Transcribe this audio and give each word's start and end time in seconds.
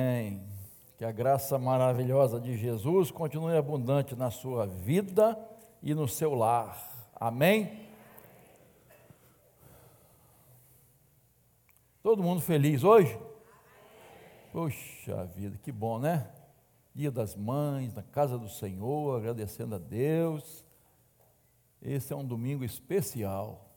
Amém. 0.00 0.42
Que 0.96 1.04
a 1.04 1.12
graça 1.12 1.58
maravilhosa 1.58 2.40
de 2.40 2.56
Jesus 2.56 3.10
continue 3.10 3.54
abundante 3.54 4.16
na 4.16 4.30
sua 4.30 4.66
vida 4.66 5.38
e 5.82 5.92
no 5.92 6.08
seu 6.08 6.34
lar. 6.34 7.10
Amém. 7.14 7.86
Todo 12.02 12.22
mundo 12.22 12.40
feliz 12.40 12.82
hoje? 12.82 13.18
Puxa 14.52 15.26
vida, 15.26 15.58
que 15.58 15.70
bom, 15.70 15.98
né? 15.98 16.30
Dia 16.94 17.10
das 17.10 17.36
Mães, 17.36 17.92
na 17.92 18.02
casa 18.02 18.38
do 18.38 18.48
Senhor, 18.48 19.18
agradecendo 19.18 19.74
a 19.74 19.78
Deus. 19.78 20.64
Esse 21.82 22.14
é 22.14 22.16
um 22.16 22.24
domingo 22.24 22.64
especial. 22.64 23.70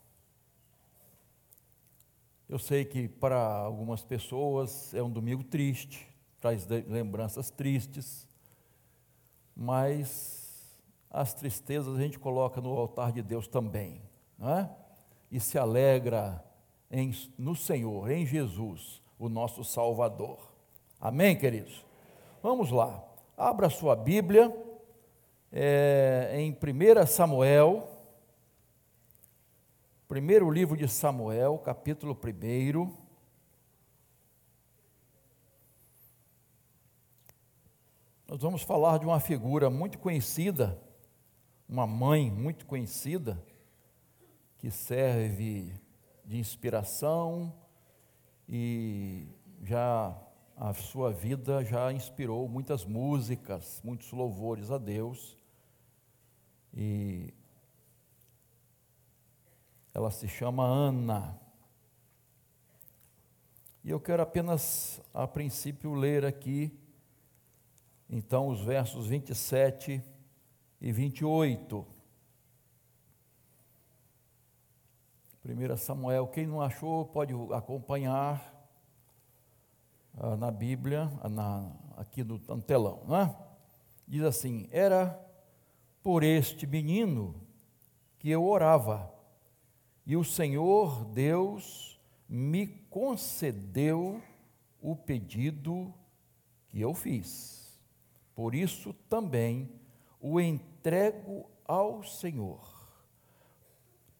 Eu 2.48 2.58
sei 2.58 2.86
que 2.86 3.10
para 3.10 3.38
algumas 3.38 4.04
pessoas 4.04 4.94
é 4.94 5.04
um 5.04 5.10
domingo 5.10 5.44
triste, 5.44 6.13
traz 6.44 6.68
lembranças 6.68 7.50
tristes, 7.50 8.28
mas 9.56 10.78
as 11.10 11.34
tristezas 11.34 11.96
a 11.96 12.02
gente 12.02 12.20
coloca 12.20 12.60
no 12.60 12.78
altar 12.78 13.14
de 13.14 13.22
Deus 13.22 13.48
também, 13.48 14.02
não 14.38 14.50
é? 14.50 14.70
E 15.32 15.40
se 15.40 15.58
alegra 15.58 16.44
em, 16.92 17.14
no 17.38 17.56
Senhor, 17.56 18.12
em 18.12 18.26
Jesus, 18.26 19.02
o 19.18 19.30
nosso 19.30 19.64
Salvador. 19.64 20.38
Amém, 21.00 21.34
queridos? 21.34 21.86
Vamos 22.42 22.72
lá, 22.72 23.02
abra 23.38 23.70
sua 23.70 23.96
Bíblia 23.96 24.54
é, 25.50 26.34
em 26.34 26.52
1 26.52 27.08
Samuel, 27.08 27.90
Primeiro 30.10 30.52
livro 30.52 30.76
de 30.76 30.88
Samuel, 30.90 31.58
capítulo 31.60 32.14
1. 32.14 33.03
Nós 38.26 38.42
vamos 38.42 38.64
falar 38.64 39.00
de 39.00 39.06
uma 39.06 39.20
figura 39.20 39.70
muito 39.70 40.00
conhecida, 40.00 40.82
uma 41.68 41.86
mãe 41.86 42.32
muito 42.32 42.66
conhecida, 42.66 43.44
que 44.58 44.72
serve 44.72 45.78
de 46.24 46.38
inspiração 46.38 47.54
e 48.48 49.28
já 49.62 50.18
a 50.56 50.74
sua 50.74 51.12
vida 51.12 51.66
já 51.66 51.92
inspirou 51.92 52.48
muitas 52.48 52.86
músicas, 52.86 53.82
muitos 53.84 54.10
louvores 54.14 54.72
a 54.72 54.78
Deus. 54.78 55.38
E 56.74 57.34
ela 59.94 60.10
se 60.10 60.30
chama 60.30 60.64
Ana. 60.64 61.38
E 63.84 63.90
eu 63.90 64.00
quero 64.00 64.24
apenas, 64.24 65.02
a 65.14 65.28
princípio, 65.28 65.94
ler 65.94 66.24
aqui, 66.24 66.72
então, 68.10 68.48
os 68.48 68.62
versos 68.62 69.08
27 69.08 70.04
e 70.80 70.92
28. 70.92 71.86
1 75.46 75.78
Samuel, 75.78 76.28
quem 76.28 76.48
não 76.48 76.62
achou, 76.62 77.06
pode 77.06 77.34
acompanhar 77.54 78.54
ah, 80.18 80.38
na 80.38 80.52
Bíblia, 80.52 81.12
ah, 81.22 81.30
na, 81.30 81.72
aqui 81.98 82.24
no, 82.24 82.38
no 82.38 82.62
telão, 82.62 83.04
não 83.08 83.18
é? 83.18 83.36
Diz 84.08 84.24
assim: 84.24 84.68
Era 84.72 85.20
por 86.02 86.24
este 86.24 86.68
menino 86.68 87.36
que 88.20 88.30
eu 88.30 88.46
orava 88.46 89.12
e 90.06 90.16
o 90.16 90.24
Senhor 90.24 91.06
Deus 91.06 92.00
me 92.28 92.68
concedeu 92.90 94.22
o 94.82 94.96
pedido 94.96 95.94
que 96.68 96.82
eu 96.82 96.94
fiz. 96.94 97.63
Por 98.36 98.56
isso 98.56 98.94
também 99.10 99.70
o 100.20 100.40
entrego 100.40 101.50
ao 101.66 102.04
Senhor. 102.04 102.62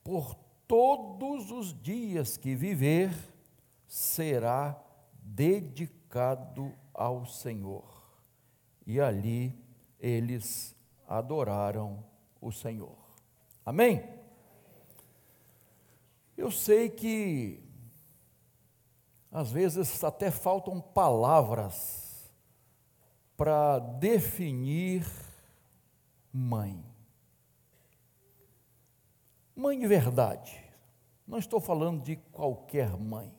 Por 0.04 0.36
todos 0.68 1.52
os 1.52 1.74
dias 1.82 2.38
que 2.38 2.56
viver, 2.56 3.14
será 3.88 4.82
dedicado 5.22 6.74
ao 6.94 7.26
Senhor. 7.26 7.86
E 8.86 9.00
ali 9.00 9.58
eles 10.00 10.76
adoraram 11.08 12.04
o 12.42 12.52
Senhor. 12.52 12.98
Amém? 13.66 14.04
Eu 16.36 16.52
sei 16.52 16.90
que 16.90 17.64
às 19.32 19.52
vezes 19.52 20.04
até 20.04 20.30
faltam 20.30 20.82
palavras 20.82 22.03
para 23.44 23.78
definir 23.78 25.06
mãe. 26.32 26.82
Mãe 29.54 29.78
de 29.78 29.86
verdade. 29.86 30.64
Não 31.28 31.38
estou 31.38 31.60
falando 31.60 32.02
de 32.02 32.16
qualquer 32.16 32.96
mãe. 32.96 33.36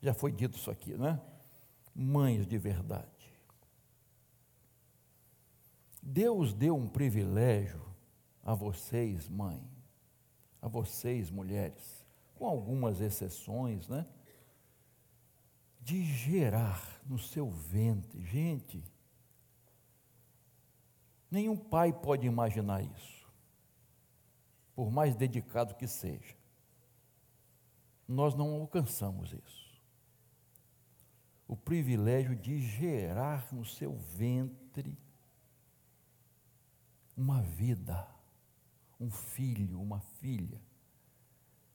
Já 0.00 0.14
foi 0.14 0.30
dito 0.30 0.56
isso 0.56 0.70
aqui, 0.70 0.96
né? 0.96 1.20
Mães 1.92 2.46
de 2.46 2.56
verdade. 2.58 3.34
Deus 6.00 6.54
deu 6.54 6.76
um 6.76 6.86
privilégio 6.86 7.84
a 8.40 8.54
vocês, 8.54 9.28
mãe 9.28 9.60
a 10.62 10.68
vocês, 10.68 11.28
mulheres, 11.28 12.06
com 12.36 12.46
algumas 12.46 13.00
exceções, 13.00 13.88
né? 13.88 14.06
De 15.80 16.04
gerar 16.04 17.00
no 17.06 17.18
seu 17.18 17.50
ventre. 17.50 18.22
Gente, 18.22 18.84
nenhum 21.30 21.56
pai 21.56 21.92
pode 21.92 22.26
imaginar 22.26 22.82
isso, 22.82 23.26
por 24.74 24.90
mais 24.90 25.14
dedicado 25.14 25.74
que 25.74 25.86
seja. 25.86 26.36
Nós 28.06 28.34
não 28.34 28.60
alcançamos 28.60 29.32
isso. 29.32 29.80
O 31.46 31.56
privilégio 31.56 32.36
de 32.36 32.60
gerar 32.60 33.52
no 33.52 33.64
seu 33.64 33.96
ventre 33.96 34.96
uma 37.16 37.42
vida 37.42 38.08
um 39.00 39.10
filho, 39.10 39.80
uma 39.80 40.00
filha. 40.00 40.60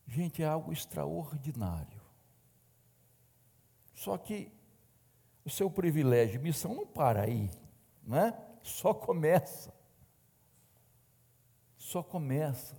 Gente, 0.08 0.44
é 0.44 0.46
algo 0.46 0.72
extraordinário. 0.72 2.05
Só 3.96 4.18
que 4.18 4.52
o 5.44 5.50
seu 5.50 5.72
privilégio, 5.72 6.42
missão 6.42 6.76
não 6.76 6.86
para 6.86 7.22
aí, 7.22 7.50
né? 8.04 8.38
Só 8.62 8.94
começa. 8.94 9.74
Só 11.78 12.04
começa. 12.04 12.76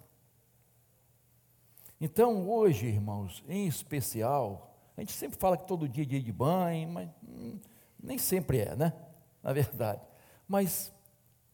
Então, 1.98 2.48
hoje, 2.48 2.86
irmãos, 2.86 3.42
em 3.48 3.66
especial, 3.66 4.76
a 4.96 5.00
gente 5.00 5.12
sempre 5.12 5.38
fala 5.38 5.56
que 5.56 5.66
todo 5.66 5.88
dia 5.88 6.04
é 6.04 6.06
dia 6.06 6.22
de 6.22 6.32
banho, 6.32 6.88
mas 6.90 7.08
hum, 7.26 7.58
nem 8.00 8.18
sempre 8.18 8.58
é, 8.60 8.76
né? 8.76 8.92
Na 9.42 9.52
verdade. 9.52 10.02
Mas 10.46 10.92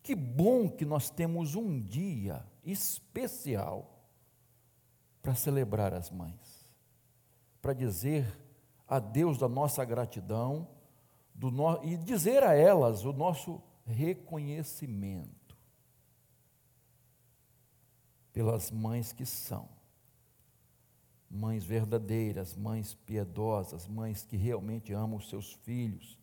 que 0.03 0.17
bom 0.17 0.69
que 0.69 0.85
nós 0.85 1.09
temos 1.09 1.55
um 1.55 1.79
dia 1.79 2.45
especial 2.65 3.89
para 5.23 5.37
celebrar 5.37 5.95
as 5.95 6.11
mães, 6.11 6.69
para 7.61 7.73
dizer 7.73 8.42
a 8.93 8.99
Deus 8.99 9.39
da 9.39 9.49
nossa 9.49 9.83
gratidão 9.87 10.69
do 11.35 11.51
no, 11.51 11.83
e 11.83 11.97
dizer 11.97 12.43
a 12.43 12.53
elas 12.53 13.07
o 13.07 13.13
nosso 13.15 13.59
reconhecimento 13.87 15.57
pelas 18.35 18.71
mães 18.71 19.11
que 19.11 19.25
são. 19.25 19.67
Mães 21.31 21.65
verdadeiras, 21.65 22.55
mães 22.55 22.93
piedosas, 22.93 23.89
mães 23.89 24.25
que 24.25 24.37
realmente 24.37 24.93
amam 24.93 25.17
os 25.17 25.31
seus 25.31 25.55
filhos, 25.55 26.19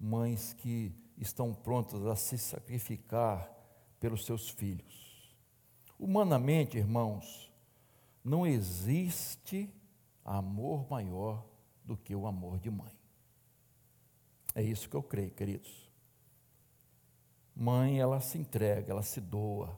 mães 0.00 0.54
que 0.54 0.90
estão 1.18 1.52
prontas 1.52 2.06
a 2.06 2.16
se 2.16 2.38
sacrificar 2.38 3.52
pelos 4.00 4.24
seus 4.24 4.48
filhos. 4.48 5.36
Humanamente, 5.98 6.78
irmãos, 6.78 7.52
não 8.24 8.46
existe 8.46 9.70
amor 10.24 10.88
maior 10.88 11.57
do 11.88 11.96
que 11.96 12.14
o 12.14 12.26
amor 12.26 12.60
de 12.60 12.70
mãe. 12.70 12.92
É 14.54 14.62
isso 14.62 14.88
que 14.88 14.94
eu 14.94 15.02
creio, 15.02 15.30
queridos. 15.30 15.90
Mãe, 17.56 17.98
ela 17.98 18.20
se 18.20 18.38
entrega, 18.38 18.92
ela 18.92 19.02
se 19.02 19.20
doa, 19.20 19.76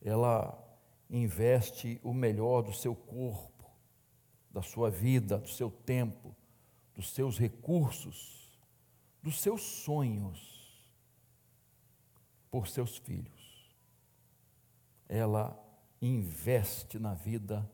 ela 0.00 0.56
investe 1.08 1.98
o 2.04 2.12
melhor 2.12 2.62
do 2.62 2.72
seu 2.72 2.94
corpo, 2.94 3.68
da 4.50 4.62
sua 4.62 4.90
vida, 4.90 5.38
do 5.38 5.48
seu 5.48 5.70
tempo, 5.70 6.36
dos 6.94 7.10
seus 7.10 7.38
recursos, 7.38 8.60
dos 9.22 9.40
seus 9.40 9.62
sonhos 9.62 10.60
por 12.50 12.68
seus 12.68 12.98
filhos 12.98 13.40
ela 15.10 15.60
investe 16.00 16.96
na 16.96 17.14
vida 17.14 17.68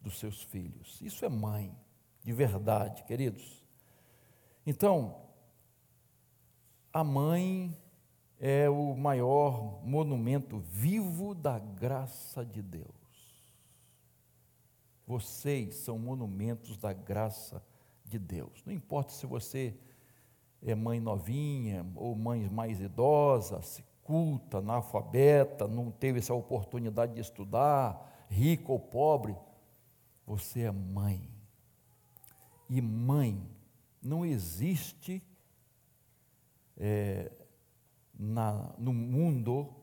dos 0.00 0.18
seus 0.18 0.42
filhos. 0.42 0.98
Isso 1.02 1.22
é 1.22 1.28
mãe, 1.28 1.76
de 2.28 2.34
verdade, 2.34 3.04
queridos. 3.04 3.64
Então, 4.66 5.16
a 6.92 7.02
mãe 7.02 7.74
é 8.38 8.68
o 8.68 8.94
maior 8.94 9.82
monumento 9.82 10.58
vivo 10.58 11.34
da 11.34 11.58
graça 11.58 12.44
de 12.44 12.60
Deus. 12.60 12.84
Vocês 15.06 15.76
são 15.76 15.98
monumentos 15.98 16.76
da 16.76 16.92
graça 16.92 17.64
de 18.04 18.18
Deus. 18.18 18.62
Não 18.66 18.74
importa 18.74 19.14
se 19.14 19.24
você 19.24 19.74
é 20.60 20.74
mãe 20.74 21.00
novinha 21.00 21.90
ou 21.96 22.14
mãe 22.14 22.46
mais 22.50 22.78
idosa, 22.78 23.62
culta, 24.04 24.58
analfabeta, 24.58 25.66
não 25.66 25.90
teve 25.90 26.18
essa 26.18 26.34
oportunidade 26.34 27.14
de 27.14 27.22
estudar, 27.22 28.26
rico 28.28 28.74
ou 28.74 28.78
pobre, 28.78 29.34
você 30.26 30.64
é 30.64 30.70
mãe. 30.70 31.37
E 32.68 32.80
mãe 32.80 33.40
não 34.02 34.24
existe 34.24 35.22
é, 36.76 37.30
na, 38.18 38.74
no 38.78 38.92
mundo 38.92 39.74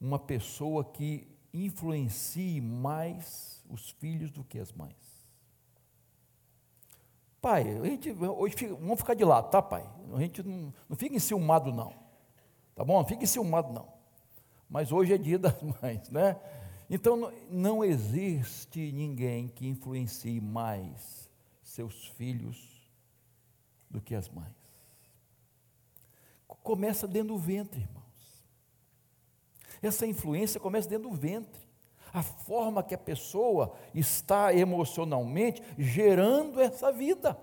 uma 0.00 0.18
pessoa 0.18 0.84
que 0.84 1.28
influencie 1.52 2.60
mais 2.60 3.64
os 3.68 3.90
filhos 3.90 4.30
do 4.30 4.42
que 4.44 4.58
as 4.58 4.72
mães. 4.72 4.96
Pai, 7.40 7.76
a 7.76 7.84
gente, 7.84 8.10
hoje 8.12 8.54
fica, 8.54 8.74
vamos 8.74 9.00
ficar 9.00 9.14
de 9.14 9.24
lado, 9.24 9.50
tá, 9.50 9.60
pai? 9.60 9.84
A 10.14 10.20
gente 10.20 10.42
não, 10.42 10.72
não 10.88 10.96
fica 10.96 11.16
enciumado, 11.16 11.72
não. 11.72 11.92
Tá 12.74 12.84
bom? 12.84 12.98
Não 12.98 13.04
fica 13.04 13.24
enciumado, 13.24 13.72
não. 13.72 13.88
Mas 14.70 14.92
hoje 14.92 15.12
é 15.12 15.18
dia 15.18 15.38
das 15.38 15.54
mães, 15.82 16.08
né? 16.08 16.36
Então, 16.88 17.16
não, 17.16 17.32
não 17.50 17.84
existe 17.84 18.92
ninguém 18.92 19.48
que 19.48 19.66
influencie 19.66 20.40
mais 20.40 21.21
seus 21.72 22.06
filhos 22.08 22.58
do 23.88 24.00
que 24.00 24.14
as 24.14 24.28
mães. 24.28 24.54
Começa 26.46 27.08
dentro 27.08 27.28
do 27.28 27.38
ventre, 27.38 27.80
irmãos. 27.80 28.44
Essa 29.80 30.06
influência 30.06 30.60
começa 30.60 30.88
dentro 30.88 31.08
do 31.08 31.16
ventre. 31.16 31.60
A 32.12 32.22
forma 32.22 32.82
que 32.82 32.94
a 32.94 32.98
pessoa 32.98 33.74
está 33.94 34.54
emocionalmente 34.54 35.62
gerando 35.78 36.60
essa 36.60 36.92
vida. 36.92 37.40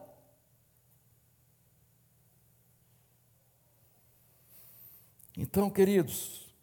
Então, 5.35 5.71
queridos, 5.71 6.53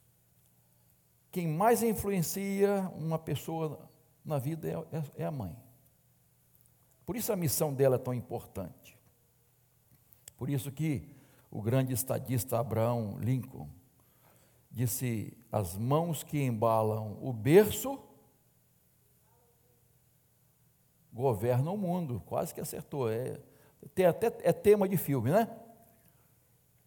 quem 1.33 1.49
mais 1.49 1.83
influencia 1.83 2.91
uma 2.97 3.19
pessoa 3.19 3.91
na 4.25 4.39
vida 4.39 4.69
é, 4.69 4.97
é, 4.97 5.23
é 5.23 5.25
a 5.25 5.33
mãe. 5.33 5.66
Por 7.07 7.15
isso 7.15 7.33
a 7.33 7.37
missão 7.37 7.73
dela 7.73 7.95
é 7.95 7.99
tão 7.99 8.13
importante. 8.13 8.99
Por 10.37 10.51
isso 10.51 10.73
que 10.73 11.09
o 11.51 11.63
grande 11.63 11.95
estadista 11.95 12.59
Abraão 12.59 13.17
Lincoln 13.21 13.69
disse: 14.71 15.33
as 15.51 15.79
mãos 15.79 16.25
que 16.25 16.43
embalam 16.43 17.17
o 17.23 17.33
berço 17.33 17.99
governam 21.13 21.75
o 21.75 21.79
mundo. 21.79 22.23
Quase 22.27 22.53
que 22.53 22.61
acertou. 22.61 23.09
É, 23.11 23.41
tem 23.95 24.05
até, 24.05 24.27
é 24.43 24.53
tema 24.53 24.89
de 24.89 24.97
filme, 24.97 25.31
né? 25.31 25.49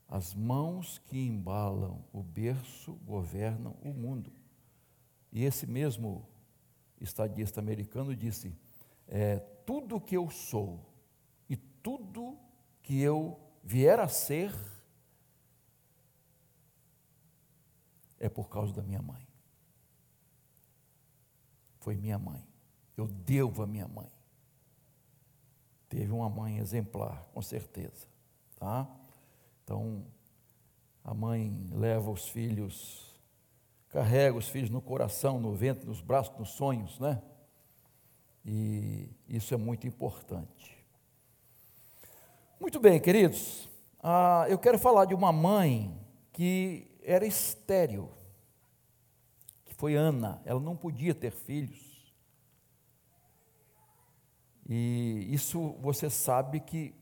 As 0.07 0.33
mãos 0.33 1.00
que 1.00 1.18
embalam 1.18 2.04
o 2.12 2.22
berço 2.22 2.94
governam 3.06 3.75
o 3.81 3.94
mundo. 3.94 4.31
E 5.31 5.45
esse 5.45 5.65
mesmo 5.65 6.27
estadista 7.00 7.60
americano 7.60 8.15
disse: 8.15 8.54
é, 9.07 9.39
tudo 9.69 10.01
que 10.01 10.18
eu 10.18 10.31
sou 10.31 10.83
e 11.48 11.56
tudo 11.56 12.36
que 12.81 13.00
eu 13.00 13.39
vier 13.63 14.00
a 14.00 14.07
ser 14.07 14.51
é 18.18 18.27
por 18.27 18.50
causa 18.50 18.74
da 18.74 18.81
minha 18.81 19.00
mãe. 19.00 19.27
Foi 21.81 21.95
minha 21.95 22.18
mãe. 22.18 22.44
Eu 22.98 23.07
devo 23.07 23.62
a 23.62 23.68
minha 23.68 23.88
mãe. 23.88 24.12
Teve 25.88 26.12
uma 26.12 26.31
mãe 26.31 26.57
exemplar, 26.57 27.25
com 27.31 27.42
certeza, 27.44 28.07
tá? 28.56 28.89
Então, 29.63 30.04
a 31.04 31.13
mãe 31.13 31.69
leva 31.72 32.10
os 32.10 32.27
filhos, 32.27 33.15
carrega 33.89 34.36
os 34.36 34.50
filhos 34.50 34.72
no 34.72 34.81
coração, 34.81 35.39
no 35.39 35.54
ventre, 35.54 35.86
nos 35.86 36.01
braços, 36.01 36.36
nos 36.39 36.50
sonhos, 36.54 37.00
né? 37.00 37.22
E 38.45 39.09
isso 39.27 39.53
é 39.53 39.57
muito 39.57 39.88
importante. 39.88 40.77
Muito 42.59 42.80
bem, 42.80 43.00
queridos, 43.00 43.69
ah, 44.01 44.45
eu 44.50 44.57
quero 44.57 44.77
falar 44.77 45.06
de 45.06 45.13
uma 45.13 45.31
mãe 45.31 45.97
que 46.33 46.88
era 47.03 47.25
estéril, 47.25 48.09
que 49.65 49.74
foi 49.74 49.95
Ana, 49.95 50.41
ela 50.45 50.59
não 50.59 50.75
podia 50.75 51.13
ter 51.15 51.31
filhos. 51.31 52.13
E 54.68 55.27
isso 55.31 55.75
você 55.81 56.09
sabe 56.09 56.59
que 56.59 56.94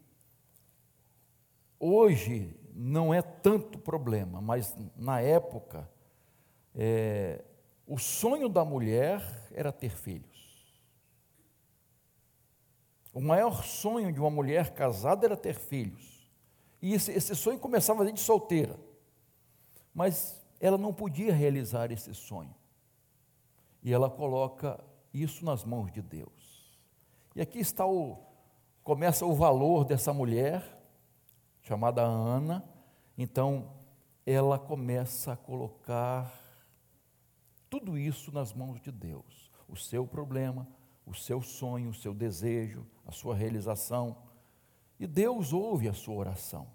hoje 1.79 2.55
não 2.73 3.13
é 3.13 3.21
tanto 3.21 3.77
problema, 3.77 4.39
mas 4.39 4.75
na 4.95 5.19
época, 5.19 5.89
é, 6.75 7.43
o 7.85 7.97
sonho 7.97 8.47
da 8.47 8.63
mulher 8.63 9.49
era 9.51 9.71
ter 9.71 9.89
filhos. 9.89 10.36
O 13.17 13.19
maior 13.19 13.63
sonho 13.63 14.13
de 14.13 14.19
uma 14.19 14.29
mulher 14.29 14.75
casada 14.75 15.25
era 15.25 15.35
ter 15.35 15.55
filhos. 15.55 16.29
E 16.79 16.93
esse, 16.93 17.11
esse 17.11 17.35
sonho 17.35 17.57
começava 17.57 18.03
desde 18.03 18.21
solteira. 18.21 18.79
Mas 19.91 20.39
ela 20.59 20.77
não 20.77 20.93
podia 20.93 21.33
realizar 21.33 21.91
esse 21.91 22.13
sonho. 22.13 22.53
E 23.81 23.91
ela 23.91 24.07
coloca 24.07 24.79
isso 25.11 25.43
nas 25.43 25.63
mãos 25.63 25.91
de 25.91 25.99
Deus. 25.99 26.77
E 27.35 27.41
aqui 27.41 27.57
está 27.57 27.87
o 27.87 28.23
começa 28.83 29.25
o 29.25 29.33
valor 29.33 29.83
dessa 29.83 30.13
mulher 30.13 30.79
chamada 31.63 32.03
Ana. 32.03 32.63
Então, 33.17 33.73
ela 34.27 34.59
começa 34.59 35.33
a 35.33 35.35
colocar 35.35 36.31
tudo 37.67 37.97
isso 37.97 38.31
nas 38.31 38.53
mãos 38.53 38.79
de 38.79 38.91
Deus. 38.91 39.51
O 39.67 39.75
seu 39.75 40.05
problema, 40.05 40.67
o 41.07 41.15
seu 41.15 41.41
sonho, 41.41 41.89
o 41.89 41.93
seu 41.93 42.13
desejo, 42.13 42.85
a 43.05 43.11
sua 43.11 43.33
realização. 43.33 44.17
E 44.99 45.07
Deus 45.07 45.53
ouve 45.53 45.87
a 45.87 45.93
sua 45.93 46.15
oração. 46.15 46.67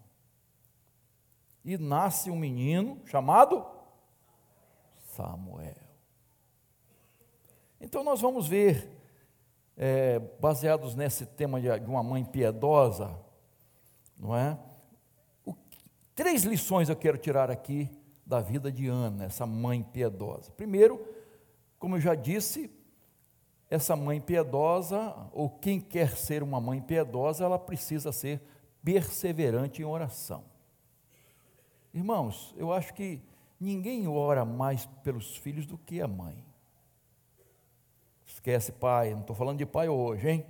E 1.62 1.76
nasce 1.76 2.30
um 2.30 2.36
menino 2.36 3.00
chamado 3.04 3.64
Samuel. 5.14 5.76
Então 7.80 8.02
nós 8.02 8.20
vamos 8.20 8.48
ver, 8.48 8.88
é, 9.76 10.18
baseados 10.18 10.94
nesse 10.94 11.26
tema 11.26 11.60
de, 11.60 11.68
uma 11.86 12.02
mãe 12.02 12.24
piedosa, 12.24 13.18
não 14.16 14.34
é? 14.34 14.58
O, 15.44 15.54
três 16.14 16.44
lições 16.44 16.88
eu 16.88 16.96
quero 16.96 17.18
tirar 17.18 17.50
aqui 17.50 17.90
da 18.24 18.40
vida 18.40 18.72
de 18.72 18.88
Ana, 18.88 19.24
essa 19.24 19.44
mãe 19.44 19.82
piedosa. 19.82 20.50
Primeiro, 20.52 21.04
como 21.78 21.96
eu 21.96 22.00
já 22.00 22.14
disse, 22.14 22.70
essa 23.72 23.96
mãe 23.96 24.20
piedosa, 24.20 25.16
ou 25.32 25.48
quem 25.48 25.80
quer 25.80 26.14
ser 26.14 26.42
uma 26.42 26.60
mãe 26.60 26.78
piedosa, 26.78 27.42
ela 27.42 27.58
precisa 27.58 28.12
ser 28.12 28.38
perseverante 28.84 29.80
em 29.80 29.84
oração. 29.86 30.44
Irmãos, 31.94 32.54
eu 32.58 32.70
acho 32.70 32.92
que 32.92 33.22
ninguém 33.58 34.06
ora 34.06 34.44
mais 34.44 34.84
pelos 35.02 35.38
filhos 35.38 35.64
do 35.64 35.78
que 35.78 36.02
a 36.02 36.06
mãe. 36.06 36.44
Esquece 38.26 38.72
pai, 38.72 39.14
não 39.14 39.22
estou 39.22 39.34
falando 39.34 39.56
de 39.56 39.64
pai 39.64 39.88
hoje, 39.88 40.28
hein? 40.28 40.46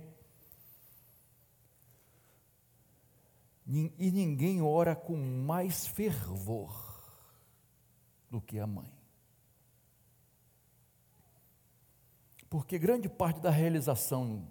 E 3.65 4.11
ninguém 4.11 4.61
ora 4.61 4.97
com 4.97 5.15
mais 5.15 5.87
fervor 5.87 6.73
do 8.29 8.41
que 8.41 8.59
a 8.59 8.67
mãe. 8.67 8.91
Porque 12.53 12.77
grande 12.77 13.09
parte 13.09 13.39
da 13.39 13.49
realização 13.49 14.47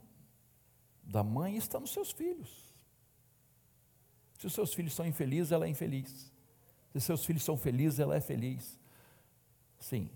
da 1.04 1.22
mãe 1.22 1.56
está 1.56 1.78
nos 1.78 1.92
seus 1.92 2.10
filhos. 2.10 2.74
Se 4.36 4.44
os 4.44 4.52
seus 4.52 4.74
filhos 4.74 4.92
são 4.92 5.06
infelizes, 5.06 5.52
ela 5.52 5.66
é 5.66 5.68
infeliz. 5.68 6.32
Se 6.92 7.00
seus 7.00 7.24
filhos 7.24 7.44
são 7.44 7.56
felizes, 7.56 8.00
ela 8.00 8.16
é 8.16 8.20
feliz. 8.20 8.76
Sim, 9.78 10.10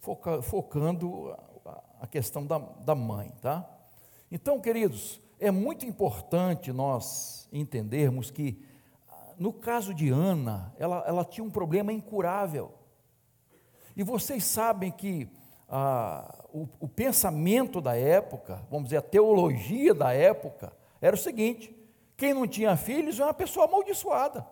foca, 0.00 0.42
focando 0.42 1.32
a 2.00 2.08
questão 2.08 2.44
da, 2.44 2.58
da 2.58 2.96
mãe, 2.96 3.32
tá? 3.40 3.70
Então, 4.32 4.60
queridos, 4.60 5.20
é 5.38 5.52
muito 5.52 5.86
importante 5.86 6.72
nós 6.72 7.48
entendermos 7.52 8.32
que, 8.32 8.60
no 9.38 9.52
caso 9.52 9.94
de 9.94 10.08
Ana, 10.08 10.74
ela, 10.76 11.04
ela 11.06 11.24
tinha 11.24 11.44
um 11.44 11.50
problema 11.50 11.92
incurável. 11.92 12.74
E 13.94 14.02
vocês 14.02 14.42
sabem 14.42 14.90
que 14.90 15.37
ah, 15.68 16.46
o, 16.52 16.66
o 16.80 16.88
pensamento 16.88 17.80
da 17.80 17.94
época, 17.96 18.64
vamos 18.70 18.84
dizer, 18.84 18.96
a 18.96 19.02
teologia 19.02 19.92
da 19.92 20.12
época, 20.12 20.72
era 21.00 21.14
o 21.14 21.18
seguinte: 21.18 21.74
Quem 22.16 22.32
não 22.32 22.46
tinha 22.46 22.76
filhos 22.76 23.20
é 23.20 23.24
uma 23.24 23.34
pessoa 23.34 23.66
amaldiçoada. 23.66 24.46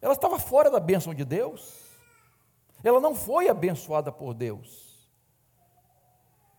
Ela 0.00 0.14
estava 0.14 0.38
fora 0.38 0.70
da 0.70 0.80
bênção 0.80 1.14
de 1.14 1.24
Deus. 1.24 1.80
Ela 2.84 3.00
não 3.00 3.14
foi 3.14 3.48
abençoada 3.48 4.10
por 4.10 4.34
Deus. 4.34 5.08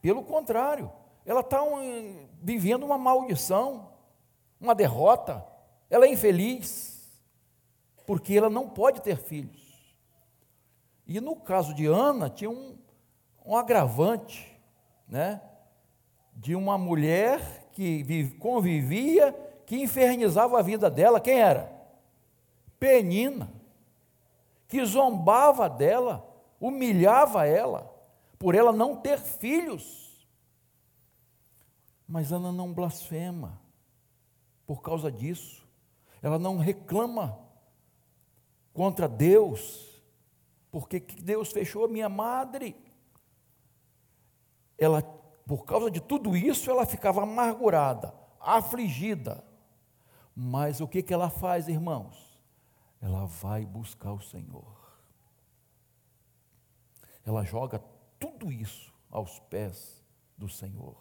Pelo 0.01 0.23
contrário, 0.23 0.91
ela 1.25 1.41
está 1.41 1.61
um, 1.61 2.27
vivendo 2.41 2.83
uma 2.83 2.97
maldição, 2.97 3.91
uma 4.59 4.73
derrota. 4.73 5.45
Ela 5.89 6.05
é 6.05 6.11
infeliz, 6.11 7.11
porque 8.05 8.33
ela 8.33 8.49
não 8.49 8.69
pode 8.69 9.01
ter 9.01 9.17
filhos. 9.17 9.61
E 11.05 11.19
no 11.19 11.35
caso 11.35 11.73
de 11.73 11.85
Ana, 11.85 12.29
tinha 12.29 12.49
um, 12.49 12.77
um 13.45 13.55
agravante, 13.55 14.57
né? 15.07 15.41
De 16.35 16.55
uma 16.55 16.77
mulher 16.77 17.69
que 17.71 18.29
convivia, 18.39 19.33
que 19.65 19.75
infernizava 19.81 20.59
a 20.59 20.61
vida 20.61 20.89
dela. 20.89 21.19
Quem 21.19 21.39
era? 21.39 21.71
Penina, 22.79 23.51
que 24.67 24.83
zombava 24.85 25.69
dela, 25.69 26.27
humilhava 26.59 27.45
ela, 27.45 27.93
por 28.37 28.55
ela 28.55 28.71
não 28.71 28.95
ter 28.95 29.19
filhos. 29.19 30.27
Mas 32.07 32.31
Ana 32.31 32.51
não 32.51 32.73
blasfema 32.73 33.59
por 34.65 34.81
causa 34.81 35.11
disso. 35.11 35.63
Ela 36.21 36.39
não 36.39 36.57
reclama 36.57 37.39
contra 38.73 39.07
Deus, 39.07 40.01
porque 40.71 40.99
Deus 40.99 41.51
fechou 41.51 41.85
a 41.85 41.87
minha 41.87 42.09
madre. 42.09 42.75
Ela, 44.83 45.01
por 45.45 45.65
causa 45.65 45.89
de 45.89 46.01
tudo 46.01 46.35
isso, 46.35 46.69
ela 46.69 46.85
ficava 46.85 47.23
amargurada, 47.23 48.13
afligida. 48.39 49.43
Mas 50.35 50.81
o 50.81 50.87
que, 50.87 51.01
que 51.01 51.13
ela 51.13 51.29
faz, 51.29 51.67
irmãos? 51.67 52.39
Ela 53.01 53.25
vai 53.25 53.65
buscar 53.65 54.11
o 54.13 54.21
Senhor. 54.21 54.73
Ela 57.25 57.43
joga 57.43 57.79
tudo 58.19 58.51
isso 58.51 58.93
aos 59.09 59.39
pés 59.39 60.03
do 60.37 60.49
Senhor. 60.49 60.97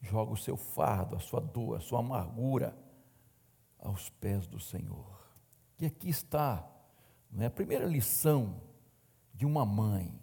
Joga 0.00 0.32
o 0.32 0.36
seu 0.36 0.56
fardo, 0.56 1.16
a 1.16 1.20
sua 1.20 1.40
dor, 1.40 1.76
a 1.76 1.80
sua 1.80 1.98
amargura 1.98 2.76
aos 3.78 4.08
pés 4.08 4.46
do 4.46 4.60
Senhor. 4.60 5.18
E 5.78 5.86
aqui 5.86 6.08
está 6.08 6.66
não 7.30 7.44
é, 7.44 7.46
a 7.46 7.50
primeira 7.50 7.84
lição 7.84 8.67
de 9.38 9.46
uma 9.46 9.64
mãe. 9.64 10.20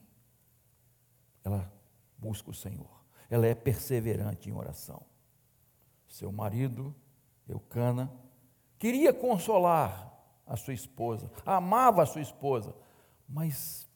Ela 1.41 1.71
busca 2.17 2.51
o 2.51 2.53
Senhor, 2.53 3.01
ela 3.29 3.47
é 3.47 3.55
perseverante 3.55 4.49
em 4.49 4.53
oração. 4.53 5.01
Seu 6.05 6.33
marido, 6.33 6.93
Eucana, 7.47 8.11
queria 8.77 9.13
consolar 9.13 10.13
a 10.45 10.57
sua 10.57 10.73
esposa, 10.73 11.31
amava 11.45 12.03
a 12.03 12.05
sua 12.05 12.21
esposa, 12.21 12.75
mas 13.27 13.89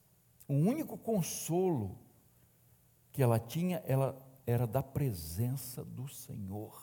o 0.47 0.53
único 0.53 0.97
consolo 0.97 1.99
que 3.11 3.21
ela 3.21 3.39
tinha, 3.39 3.83
ela 3.85 4.17
era 4.47 4.65
da 4.65 4.81
presença 4.81 5.83
do 5.83 6.07
Senhor. 6.07 6.81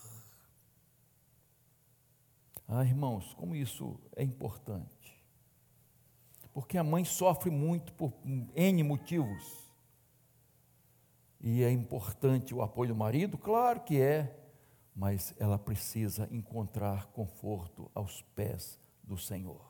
Ah, 2.69 2.85
irmãos, 2.85 3.33
como 3.33 3.57
isso 3.57 3.99
é 4.15 4.23
importante. 4.23 5.16
Porque 6.57 6.79
a 6.79 6.83
mãe 6.83 7.05
sofre 7.05 7.51
muito 7.51 7.93
por 7.93 8.15
N 8.55 8.83
motivos. 8.83 9.63
E 11.39 11.63
é 11.63 11.71
importante 11.71 12.55
o 12.55 12.63
apoio 12.63 12.95
do 12.95 12.97
marido? 12.97 13.37
Claro 13.37 13.81
que 13.81 14.01
é, 14.01 14.35
mas 14.95 15.35
ela 15.39 15.59
precisa 15.59 16.27
encontrar 16.31 17.09
conforto 17.09 17.91
aos 17.95 18.23
pés 18.35 18.81
do 19.05 19.19
Senhor. 19.19 19.61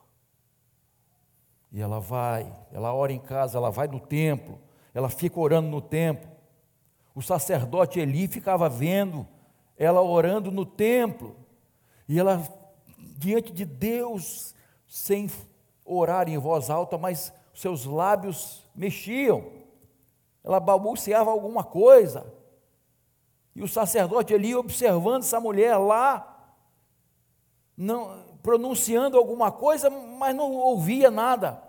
E 1.73 1.81
ela 1.81 1.99
vai, 1.99 2.57
ela 2.71 2.95
ora 2.95 3.13
em 3.13 3.19
casa, 3.19 3.59
ela 3.59 3.71
vai 3.71 3.89
no 3.89 3.99
templo, 3.99 4.61
ela 4.95 5.09
fica 5.09 5.41
orando 5.41 5.69
no 5.69 5.83
templo. 5.83 6.31
O 7.17 7.21
sacerdote 7.21 7.99
Eli 7.99 8.29
ficava 8.29 8.69
vendo 8.69 9.27
ela 9.77 10.03
orando 10.03 10.53
no 10.53 10.65
templo, 10.65 11.35
e 12.09 12.17
ela 12.17 12.41
diante 13.19 13.53
de 13.53 13.65
Deus, 13.65 14.55
sem 14.87 15.29
orar 15.87 16.29
em 16.29 16.37
voz 16.37 16.69
alta, 16.69 16.99
mas 16.99 17.33
seus 17.55 17.85
lábios 17.85 18.63
mexiam. 18.75 19.45
Ela 20.43 20.61
balbuciava 20.61 21.31
alguma 21.31 21.65
coisa. 21.65 22.33
E 23.55 23.63
o 23.63 23.69
sacerdote 23.69 24.35
ali 24.35 24.55
observando 24.55 25.23
essa 25.23 25.41
mulher 25.41 25.77
lá, 25.77 26.55
não, 27.77 28.25
pronunciando 28.43 29.17
alguma 29.17 29.51
coisa, 29.51 29.89
mas 29.89 30.35
não 30.35 30.53
ouvia 30.53 31.11
nada. 31.11 31.63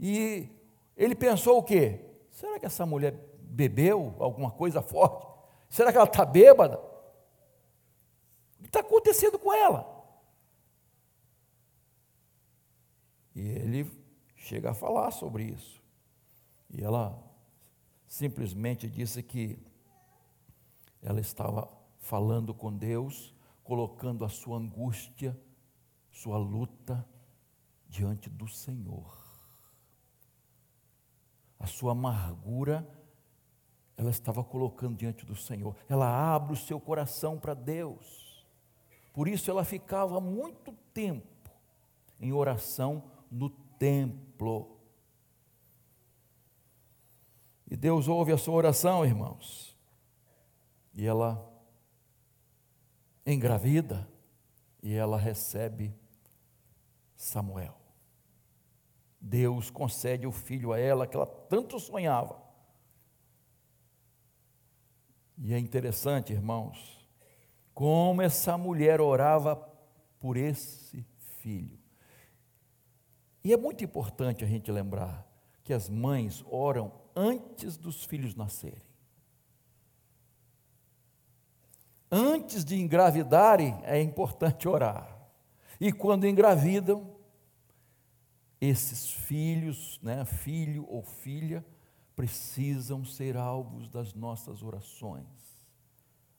E 0.00 0.48
ele 0.96 1.14
pensou 1.14 1.58
o 1.58 1.62
quê? 1.62 2.00
Será 2.30 2.58
que 2.58 2.66
essa 2.66 2.86
mulher 2.86 3.14
bebeu 3.38 4.14
alguma 4.18 4.50
coisa 4.50 4.80
forte? 4.80 5.26
Será 5.68 5.90
que 5.90 5.98
ela 5.98 6.06
está 6.06 6.24
bêbada? 6.24 6.78
O 8.58 8.62
que 8.62 8.68
está 8.68 8.80
acontecendo 8.80 9.38
com 9.38 9.52
ela? 9.52 9.95
E 13.36 13.40
ele 13.40 13.92
chega 14.34 14.70
a 14.70 14.74
falar 14.74 15.12
sobre 15.12 15.44
isso. 15.44 15.80
E 16.70 16.82
ela 16.82 17.22
simplesmente 18.08 18.88
disse 18.88 19.22
que 19.22 19.58
ela 21.02 21.20
estava 21.20 21.68
falando 22.00 22.54
com 22.54 22.72
Deus, 22.72 23.34
colocando 23.62 24.24
a 24.24 24.28
sua 24.28 24.56
angústia 24.56 25.38
sua 26.16 26.38
luta 26.38 27.06
diante 27.86 28.30
do 28.30 28.48
Senhor. 28.48 29.14
A 31.58 31.66
sua 31.66 31.92
amargura, 31.92 32.88
ela 33.98 34.10
estava 34.10 34.42
colocando 34.42 34.96
diante 34.96 35.26
do 35.26 35.36
Senhor. 35.36 35.76
Ela 35.90 36.08
abre 36.34 36.54
o 36.54 36.56
seu 36.56 36.80
coração 36.80 37.38
para 37.38 37.52
Deus. 37.52 38.46
Por 39.12 39.28
isso 39.28 39.50
ela 39.50 39.62
ficava 39.62 40.18
muito 40.18 40.72
tempo 40.94 41.50
em 42.18 42.32
oração 42.32 43.10
no 43.30 43.50
templo. 43.78 44.78
E 47.70 47.76
Deus 47.76 48.08
ouve 48.08 48.32
a 48.32 48.38
sua 48.38 48.54
oração, 48.54 49.04
irmãos. 49.04 49.76
E 50.94 51.04
ela 51.06 51.52
engravida 53.26 54.08
e 54.82 54.94
ela 54.94 55.18
recebe 55.18 55.94
Samuel. 57.16 57.76
Deus 59.20 59.70
concede 59.70 60.26
o 60.26 60.32
filho 60.32 60.72
a 60.72 60.78
ela 60.78 61.06
que 61.06 61.16
ela 61.16 61.26
tanto 61.26 61.80
sonhava. 61.80 62.40
E 65.38 65.52
é 65.52 65.58
interessante, 65.58 66.32
irmãos, 66.32 67.04
como 67.74 68.22
essa 68.22 68.56
mulher 68.56 69.00
orava 69.00 69.56
por 70.18 70.36
esse 70.36 71.04
filho. 71.40 71.85
E 73.46 73.52
é 73.52 73.56
muito 73.56 73.84
importante 73.84 74.42
a 74.42 74.46
gente 74.48 74.72
lembrar 74.72 75.24
que 75.62 75.72
as 75.72 75.88
mães 75.88 76.44
oram 76.50 76.92
antes 77.14 77.76
dos 77.76 78.04
filhos 78.04 78.34
nascerem. 78.34 78.82
Antes 82.10 82.64
de 82.64 82.74
engravidarem, 82.74 83.78
é 83.84 84.02
importante 84.02 84.66
orar. 84.66 85.16
E 85.80 85.92
quando 85.92 86.26
engravidam, 86.26 87.08
esses 88.60 89.12
filhos, 89.12 90.00
né, 90.02 90.24
filho 90.24 90.84
ou 90.88 91.04
filha, 91.04 91.64
precisam 92.16 93.04
ser 93.04 93.36
alvos 93.36 93.88
das 93.88 94.12
nossas 94.12 94.60
orações, 94.60 95.64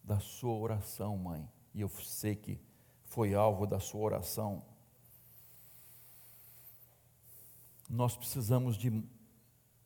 da 0.04 0.20
sua 0.20 0.58
oração, 0.58 1.16
mãe. 1.16 1.50
E 1.74 1.80
eu 1.80 1.88
sei 1.88 2.36
que 2.36 2.60
foi 3.06 3.34
alvo 3.34 3.66
da 3.66 3.80
sua 3.80 4.02
oração. 4.02 4.62
Nós 7.90 8.18
precisamos 8.18 8.76
de 8.76 8.92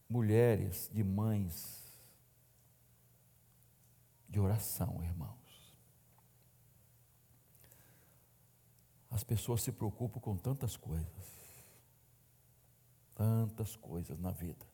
mulheres, 0.10 0.89
de 0.93 1.03
mães, 1.03 1.81
de 4.27 4.39
oração, 4.39 5.03
irmão. 5.03 5.38
As 9.10 9.24
pessoas 9.24 9.62
se 9.62 9.72
preocupam 9.74 10.20
com 10.22 10.38
tantas 10.38 10.77
coisas, 10.77 11.65
tantas 13.13 13.75
coisas 13.75 14.17
na 14.17 14.31
vida. 14.31 14.65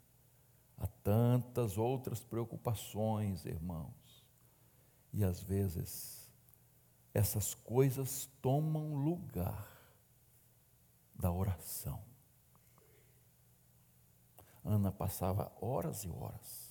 Há 0.78 0.86
tantas 1.04 1.76
outras 1.76 2.24
preocupações, 2.24 3.46
irmãos. 3.46 4.24
E 5.12 5.24
às 5.24 5.42
vezes, 5.42 6.32
essas 7.14 7.56
coisas 7.56 8.28
tomam 8.40 8.94
lugar 8.94 9.68
da 11.16 11.32
oração. 11.32 12.07
Ana 14.68 14.92
passava 14.92 15.52
horas 15.62 16.04
e 16.04 16.10
horas 16.10 16.68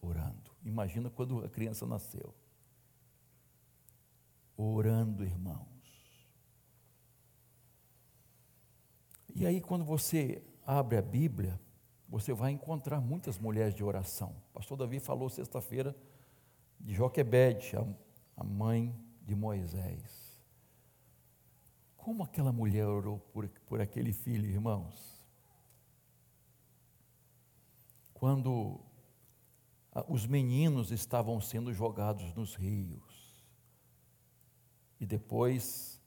orando. 0.00 0.50
Imagina 0.64 1.10
quando 1.10 1.44
a 1.44 1.48
criança 1.48 1.86
nasceu. 1.86 2.34
orando, 4.56 5.22
irmãos. 5.22 5.68
E 9.32 9.46
aí, 9.46 9.60
quando 9.60 9.84
você 9.84 10.42
abre 10.66 10.96
a 10.96 11.02
Bíblia, 11.02 11.60
você 12.08 12.32
vai 12.32 12.50
encontrar 12.50 13.00
muitas 13.00 13.38
mulheres 13.38 13.72
de 13.72 13.84
oração. 13.84 14.34
O 14.50 14.54
pastor 14.54 14.76
Davi 14.76 14.98
falou 14.98 15.28
sexta-feira 15.28 15.94
de 16.80 16.92
Joquebede, 16.92 17.76
a 18.36 18.42
mãe 18.42 18.92
de 19.22 19.36
Moisés. 19.36 20.42
Como 21.96 22.24
aquela 22.24 22.50
mulher 22.50 22.86
orou 22.86 23.20
por, 23.32 23.48
por 23.66 23.80
aquele 23.80 24.12
filho, 24.12 24.46
irmãos? 24.46 25.17
Quando 28.18 28.80
os 30.08 30.26
meninos 30.26 30.90
estavam 30.90 31.40
sendo 31.40 31.72
jogados 31.72 32.34
nos 32.34 32.56
rios, 32.56 33.38
e 34.98 35.06
depois 35.06 36.02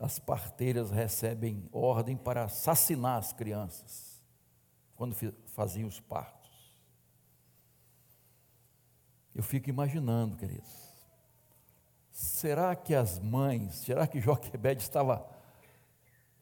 as 0.00 0.18
parteiras 0.18 0.90
recebem 0.90 1.68
ordem 1.70 2.16
para 2.16 2.44
assassinar 2.44 3.18
as 3.18 3.32
crianças, 3.32 4.24
quando 4.96 5.14
faziam 5.46 5.86
os 5.86 6.00
partos. 6.00 6.48
Eu 9.34 9.42
fico 9.42 9.68
imaginando, 9.68 10.34
queridos, 10.34 10.72
será 12.10 12.74
que 12.74 12.94
as 12.94 13.18
mães, 13.18 13.74
será 13.74 14.06
que 14.06 14.18
Joquebed 14.18 14.80
estava, 14.80 15.28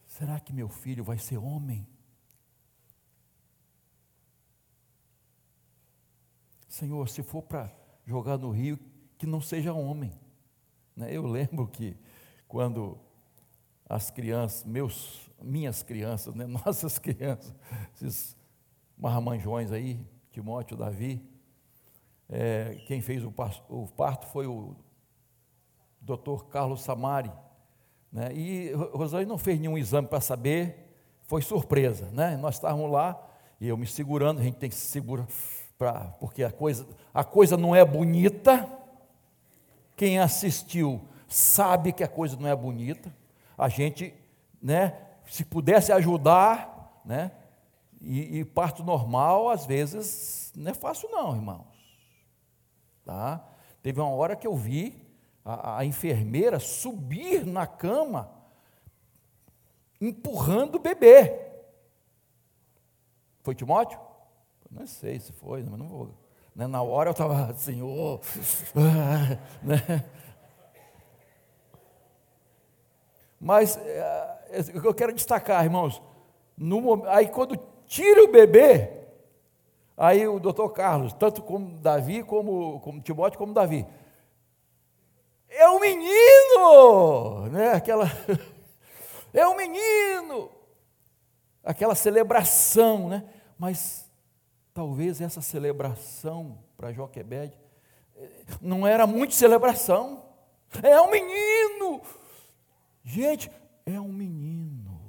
será 0.07 0.38
que 0.38 0.52
meu 0.52 0.69
filho 0.69 1.02
vai 1.02 1.19
ser 1.19 1.38
homem? 1.38 1.87
Senhor, 6.76 7.09
se 7.09 7.23
for 7.23 7.40
para 7.40 7.73
jogar 8.04 8.37
no 8.37 8.50
rio, 8.50 8.78
que 9.16 9.26
não 9.26 9.40
seja 9.40 9.73
homem. 9.73 10.12
Né? 10.95 11.09
Eu 11.11 11.25
lembro 11.25 11.66
que 11.66 11.97
quando 12.47 12.99
as 13.88 14.11
crianças, 14.11 14.62
meus, 14.62 15.30
minhas 15.40 15.83
crianças, 15.83 16.35
né? 16.35 16.45
nossas 16.66 16.99
crianças, 16.99 17.54
esses 17.95 18.37
marmanjões 18.97 19.73
aí, 19.73 20.06
Timóteo, 20.30 20.76
Davi, 20.76 21.26
é, 22.28 22.75
quem 22.87 23.00
fez 23.00 23.25
o, 23.25 23.33
o 23.71 23.88
parto 23.88 24.26
foi 24.26 24.47
o 24.47 24.76
doutor 25.99 26.47
Carlos 26.49 26.83
Samari. 26.83 27.33
Né? 28.12 28.35
E 28.35 28.73
Rosane 28.92 29.25
não 29.25 29.38
fez 29.38 29.59
nenhum 29.59 29.78
exame 29.78 30.09
para 30.09 30.21
saber, 30.21 30.92
foi 31.23 31.40
surpresa. 31.40 32.11
Né? 32.11 32.37
Nós 32.37 32.56
estávamos 32.56 32.92
lá 32.92 33.18
e 33.59 33.66
eu 33.66 33.78
me 33.78 33.87
segurando, 33.87 34.40
a 34.40 34.45
gente 34.45 34.59
tem 34.59 34.68
que 34.68 34.76
se 34.76 34.88
segurar, 34.88 35.26
pra, 35.78 36.14
porque 36.21 36.42
a 36.42 36.50
coisa, 36.50 36.87
a 37.12 37.25
coisa 37.25 37.56
não 37.56 37.75
é 37.75 37.85
bonita. 37.85 38.71
Quem 39.95 40.18
assistiu 40.18 41.06
sabe 41.28 41.92
que 41.92 42.04
a 42.04 42.09
coisa 42.09 42.37
não 42.37 42.49
é 42.49 42.54
bonita. 42.54 43.14
A 43.56 43.68
gente, 43.68 44.14
né, 44.62 44.99
se 45.26 45.45
pudesse 45.45 45.92
ajudar, 45.92 47.00
né, 47.04 47.33
e, 48.00 48.40
e 48.40 48.45
parto 48.45 48.85
normal, 48.85 49.49
às 49.49 49.66
vezes, 49.66 50.52
não 50.54 50.71
é 50.71 50.75
fácil 50.75 51.11
não, 51.11 51.35
irmãos. 51.35 51.66
Tá? 53.04 53.45
Teve 53.83 54.00
uma 54.00 54.11
hora 54.11 54.37
que 54.37 54.47
eu 54.47 54.54
vi 54.54 55.06
a, 55.45 55.78
a 55.78 55.85
enfermeira 55.85 56.59
subir 56.59 57.47
na 57.47 57.66
cama, 57.66 58.30
empurrando 60.00 60.76
o 60.76 60.80
bebê. 60.80 61.40
Foi 63.42 63.54
Timóteo? 63.54 64.05
Não 64.70 64.87
sei 64.87 65.18
se 65.18 65.32
foi, 65.32 65.62
mas 65.62 65.78
não 65.78 65.88
vou. 65.88 66.11
Né? 66.54 66.66
Na 66.66 66.82
hora 66.82 67.11
eu 67.11 67.12
estava 67.12 67.50
assim, 67.50 67.82
oh, 67.82 68.18
ah, 68.76 69.38
né? 69.62 70.04
Mas 73.38 73.76
é, 73.76 74.38
eu 74.73 74.94
quero 74.94 75.12
destacar, 75.12 75.64
irmãos, 75.64 76.02
no, 76.57 77.05
aí 77.07 77.29
quando 77.29 77.59
tira 77.87 78.24
o 78.24 78.33
bebê, 78.33 78.90
aí 79.96 80.26
o 80.26 80.40
doutor 80.40 80.70
Carlos, 80.70 81.12
tanto 81.12 81.42
como 81.42 81.79
Davi, 81.79 82.22
como, 82.22 82.81
como 82.81 83.00
Timóteo, 83.00 83.38
como 83.38 83.52
Davi, 83.52 83.87
é 85.48 85.68
o 85.68 85.79
menino, 85.79 87.46
né? 87.50 87.72
Aquela, 87.72 88.07
é 89.33 89.46
o 89.46 89.57
menino, 89.57 90.50
aquela 91.62 91.94
celebração, 91.94 93.09
né? 93.09 93.24
Mas 93.59 94.06
talvez 94.76 95.22
essa 95.22 95.40
celebração 95.40 96.58
para 96.76 96.92
Joquebed 96.92 97.58
não 98.60 98.86
era 98.86 99.06
muito 99.06 99.34
celebração. 99.34 100.22
É 100.82 101.00
um 101.00 101.10
menino, 101.10 102.02
gente, 103.02 103.50
é 103.86 103.98
um 103.98 104.12
menino. 104.12 105.00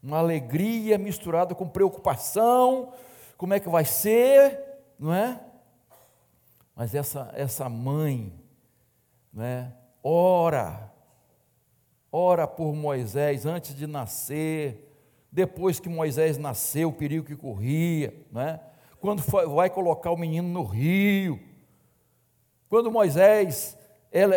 Uma 0.00 0.18
alegria 0.18 0.96
misturada 0.96 1.56
com 1.56 1.68
preocupação, 1.68 2.92
como 3.36 3.52
é 3.52 3.58
que 3.58 3.68
vai 3.68 3.84
ser, 3.84 4.62
não 4.96 5.12
é? 5.12 5.40
Mas 6.76 6.94
essa, 6.94 7.32
essa 7.34 7.68
mãe, 7.68 8.32
né? 9.32 9.74
ora, 10.04 10.88
ora 12.12 12.46
por 12.46 12.72
Moisés 12.76 13.44
antes 13.44 13.74
de 13.74 13.88
nascer, 13.88 14.83
depois 15.34 15.80
que 15.80 15.88
Moisés 15.88 16.38
nasceu, 16.38 16.90
o 16.90 16.92
perigo 16.92 17.26
que 17.26 17.34
corria, 17.34 18.14
né? 18.30 18.60
quando 19.00 19.20
vai 19.52 19.68
colocar 19.68 20.12
o 20.12 20.16
menino 20.16 20.48
no 20.48 20.62
rio, 20.62 21.40
quando 22.68 22.88
Moisés 22.88 23.76
é, 24.12 24.22
é, 24.22 24.28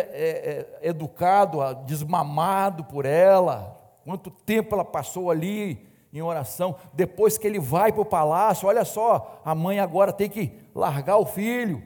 é 0.82 0.88
educado, 0.88 1.60
desmamado 1.86 2.82
por 2.82 3.06
ela, 3.06 3.80
quanto 4.04 4.28
tempo 4.28 4.74
ela 4.74 4.84
passou 4.84 5.30
ali 5.30 5.88
em 6.12 6.20
oração, 6.20 6.74
depois 6.92 7.38
que 7.38 7.46
ele 7.46 7.60
vai 7.60 7.92
para 7.92 8.02
o 8.02 8.04
palácio, 8.04 8.66
olha 8.66 8.84
só, 8.84 9.40
a 9.44 9.54
mãe 9.54 9.78
agora 9.78 10.12
tem 10.12 10.28
que 10.28 10.52
largar 10.74 11.18
o 11.18 11.26
filho, 11.26 11.80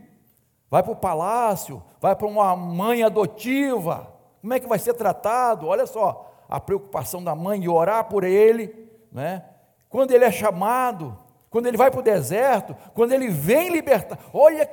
vai 0.70 0.82
para 0.82 0.92
o 0.92 0.96
palácio, 0.96 1.82
vai 2.00 2.16
para 2.16 2.26
uma 2.26 2.56
mãe 2.56 3.02
adotiva, 3.02 4.10
como 4.40 4.54
é 4.54 4.58
que 4.58 4.66
vai 4.66 4.78
ser 4.78 4.94
tratado? 4.94 5.66
Olha 5.66 5.86
só, 5.86 6.32
a 6.48 6.58
preocupação 6.58 7.22
da 7.22 7.34
mãe 7.34 7.60
de 7.60 7.68
orar 7.68 8.06
por 8.06 8.24
ele, 8.24 8.81
né? 9.12 9.44
quando 9.92 10.12
ele 10.12 10.24
é 10.24 10.32
chamado, 10.32 11.18
quando 11.50 11.66
ele 11.66 11.76
vai 11.76 11.90
para 11.90 12.00
o 12.00 12.02
deserto, 12.02 12.74
quando 12.94 13.12
ele 13.12 13.28
vem 13.28 13.68
libertar, 13.68 14.18
olha, 14.32 14.66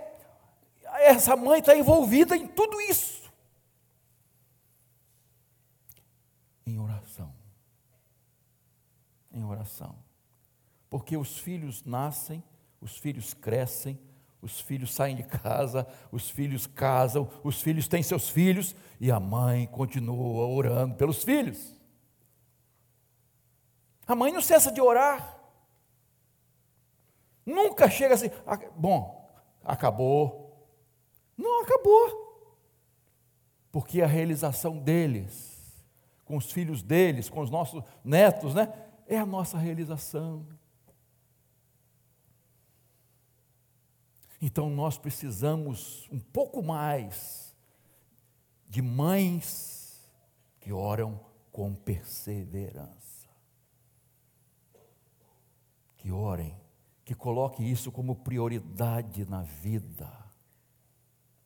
essa 1.02 1.36
mãe 1.36 1.60
está 1.60 1.76
envolvida 1.76 2.38
em 2.38 2.48
tudo 2.48 2.80
isso. 2.80 3.30
Em 6.66 6.80
oração. 6.80 7.34
Em 9.30 9.44
oração. 9.44 9.94
Porque 10.90 11.18
os 11.18 11.38
filhos 11.38 11.84
nascem, 11.84 12.42
os 12.80 12.98
filhos 12.98 13.34
crescem, 13.34 14.00
os 14.42 14.62
filhos 14.62 14.94
saem 14.94 15.18
de 15.18 15.24
casa, 15.24 15.86
os 16.14 16.30
filhos 16.30 16.66
casam, 16.66 17.30
os 17.44 17.62
filhos 17.62 17.90
têm 17.90 18.02
seus 18.02 18.30
filhos 18.30 18.74
e 19.02 19.12
a 19.12 19.20
mãe 19.20 19.68
continua 19.68 20.48
orando 20.48 20.96
pelos 20.96 21.26
filhos. 21.26 21.78
A 24.10 24.16
mãe 24.16 24.34
não 24.34 24.42
cessa 24.42 24.72
de 24.72 24.82
orar. 24.82 25.40
Nunca 27.46 27.88
chega 27.88 28.16
assim, 28.16 28.32
bom, 28.76 29.30
acabou. 29.64 30.68
Não 31.38 31.62
acabou. 31.62 32.58
Porque 33.72 34.02
a 34.02 34.08
realização 34.08 34.80
deles, 34.80 35.86
com 36.26 36.36
os 36.36 36.52
filhos 36.52 36.82
deles, 36.82 37.30
com 37.30 37.40
os 37.40 37.52
nossos 37.52 37.84
netos, 38.04 38.56
né, 38.56 38.74
é 39.06 39.16
a 39.16 39.28
nossa 39.28 39.60
realização. 39.60 40.44
Então 44.42 44.72
nós 44.72 44.98
precisamos 44.98 46.10
um 46.12 46.20
pouco 46.20 46.64
mais 46.64 47.56
de 48.68 48.82
mães 48.82 50.10
que 50.60 50.74
oram 50.74 51.20
com 51.52 51.76
perseverança. 51.76 53.09
Que 56.00 56.12
orem, 56.12 56.60
que 57.06 57.14
coloquem 57.14 57.70
isso 57.70 57.92
como 57.92 58.16
prioridade 58.16 59.24
na 59.30 59.44
vida. 59.44 60.12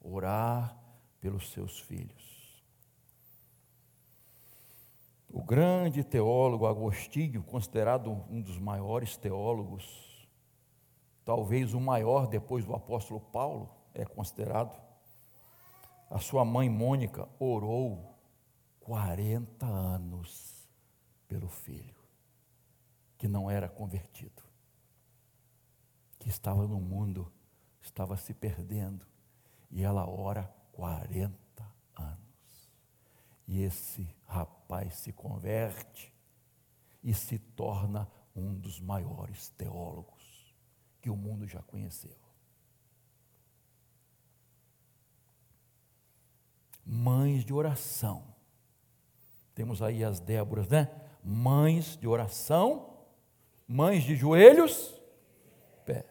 Orar 0.02 0.78
pelos 1.20 1.52
seus 1.52 1.80
filhos. 1.80 2.63
O 5.30 5.44
grande 5.44 6.04
teólogo 6.04 6.66
Agostinho, 6.66 7.44
considerado 7.44 8.10
um 8.30 8.42
dos 8.42 8.58
maiores 8.58 9.18
teólogos 9.18 10.13
talvez 11.26 11.74
o 11.74 11.80
maior 11.80 12.28
depois 12.28 12.66
do 12.66 12.76
apóstolo 12.76 13.20
Paulo, 13.20 13.70
é 13.94 14.06
considerado. 14.06 14.82
A 16.10 16.20
sua 16.20 16.46
mãe 16.46 16.70
Mônica 16.70 17.28
orou 17.39 18.16
40 18.82 19.66
anos 19.66 20.70
pelo 21.28 21.48
filho, 21.48 22.03
que 23.23 23.27
não 23.29 23.49
era 23.49 23.69
convertido, 23.69 24.43
que 26.19 26.27
estava 26.27 26.67
no 26.67 26.81
mundo, 26.81 27.31
estava 27.81 28.17
se 28.17 28.33
perdendo, 28.33 29.07
e 29.71 29.81
ela 29.81 30.05
ora 30.05 30.53
40 30.73 31.33
anos. 31.95 32.73
E 33.47 33.62
esse 33.62 34.13
rapaz 34.25 34.95
se 34.95 35.13
converte 35.13 36.13
e 37.01 37.13
se 37.13 37.39
torna 37.39 38.12
um 38.36 38.53
dos 38.53 38.81
maiores 38.81 39.47
teólogos 39.51 40.53
que 40.99 41.09
o 41.09 41.15
mundo 41.15 41.47
já 41.47 41.62
conheceu. 41.62 42.19
Mães 46.86 47.45
de 47.45 47.53
oração. 47.53 48.36
Temos 49.55 49.81
aí 49.81 50.03
as 50.03 50.19
Déboras, 50.19 50.67
né? 50.67 50.91
Mães 51.23 51.95
de 51.95 52.05
oração, 52.05 52.92
mães 53.67 54.04
de 54.04 54.15
joelhos, 54.15 54.99
pé. 55.86 56.06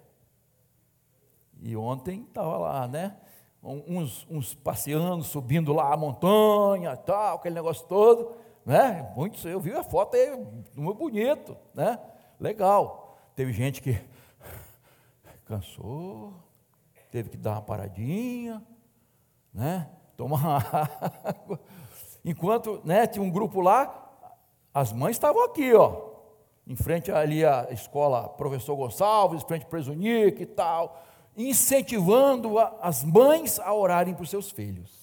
E 1.61 1.77
ontem 1.77 2.23
estava 2.23 2.59
lá, 2.59 2.88
né? 2.88 3.17
Uns, 3.62 4.27
uns 4.29 4.55
passeando, 4.55 5.23
subindo 5.23 5.73
lá 5.73 5.93
a 5.93 5.97
montanha, 5.97 6.97
tal, 6.97 7.37
aquele 7.37 7.55
negócio 7.55 7.87
todo, 7.87 8.35
né? 8.67 9.12
Muitos, 9.15 9.45
eu 9.45 9.61
vi 9.61 9.73
a 9.73 9.85
foto 9.85 10.17
aí, 10.17 10.37
muito 10.75 10.99
bonito, 10.99 11.57
né? 11.73 11.99
Legal. 12.41 13.17
Teve 13.37 13.53
gente 13.53 13.81
que 13.81 14.01
cansou, 15.47 16.35
teve 17.11 17.31
que 17.31 17.37
dar 17.37 17.53
uma 17.53 17.62
paradinha, 17.62 18.61
né? 19.55 19.88
Tomar 20.17 20.67
água. 21.25 21.61
Enquanto 22.25 22.81
né, 22.85 23.07
tinha 23.07 23.23
um 23.23 23.31
grupo 23.31 23.61
lá, 23.61 24.11
as 24.73 24.93
mães 24.93 25.17
estavam 25.17 25.45
aqui, 25.45 25.73
ó, 25.75 26.12
em 26.66 26.77
frente 26.77 27.11
ali 27.11 27.44
à 27.44 27.68
escola 27.70 28.29
Professor 28.29 28.77
Gonçalves, 28.77 29.42
em 29.42 29.46
frente 29.46 29.64
ao 29.64 29.70
Presunique 29.70 30.42
e 30.42 30.46
tal, 30.46 31.05
incentivando 31.37 32.59
a, 32.59 32.79
as 32.81 33.03
mães 33.03 33.59
a 33.59 33.72
orarem 33.72 34.14
por 34.14 34.27
seus 34.27 34.51
filhos. 34.51 35.03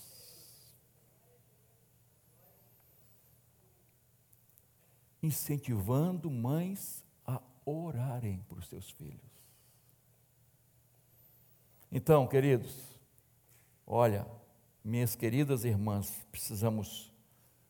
Incentivando 5.22 6.30
mães 6.30 7.04
orarem 7.70 8.44
por 8.48 8.64
seus 8.64 8.90
filhos. 8.90 9.30
Então, 11.92 12.28
queridos, 12.28 12.76
olha, 13.86 14.28
minhas 14.84 15.16
queridas 15.16 15.64
irmãs, 15.64 16.26
precisamos 16.32 17.12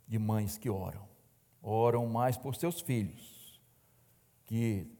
de 0.08 0.17
mães 0.17 0.58
que 0.58 0.69
oram, 0.69 1.08
oram 1.62 2.06
mais 2.08 2.38
por 2.38 2.56
seus 2.56 2.82
filhos, 2.82 3.38
que 4.50 4.92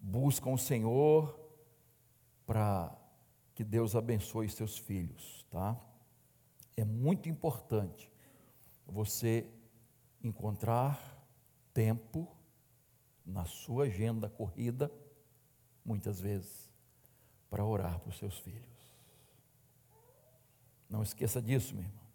buscam 0.00 0.50
o 0.50 0.58
Senhor 0.58 1.38
para 2.44 2.92
que 3.54 3.62
Deus 3.62 3.94
abençoe 3.94 4.48
seus 4.48 4.76
filhos, 4.76 5.46
tá? 5.48 5.80
É 6.76 6.84
muito 6.84 7.28
importante 7.28 8.10
você 8.84 9.48
encontrar 10.24 11.24
tempo 11.72 12.36
na 13.24 13.44
sua 13.44 13.84
agenda 13.84 14.28
corrida, 14.28 14.90
muitas 15.84 16.18
vezes, 16.20 16.68
para 17.48 17.64
orar 17.64 18.00
para 18.00 18.10
os 18.10 18.18
seus 18.18 18.40
filhos. 18.40 18.92
Não 20.90 21.00
esqueça 21.00 21.40
disso, 21.40 21.76
meu 21.76 21.84
irmão. 21.84 22.08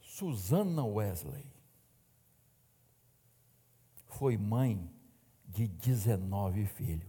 Susana 0.00 0.86
Wesley 0.86 1.53
foi 4.18 4.36
mãe 4.36 4.90
de 5.46 5.66
19 5.66 6.66
filhos. 6.66 7.04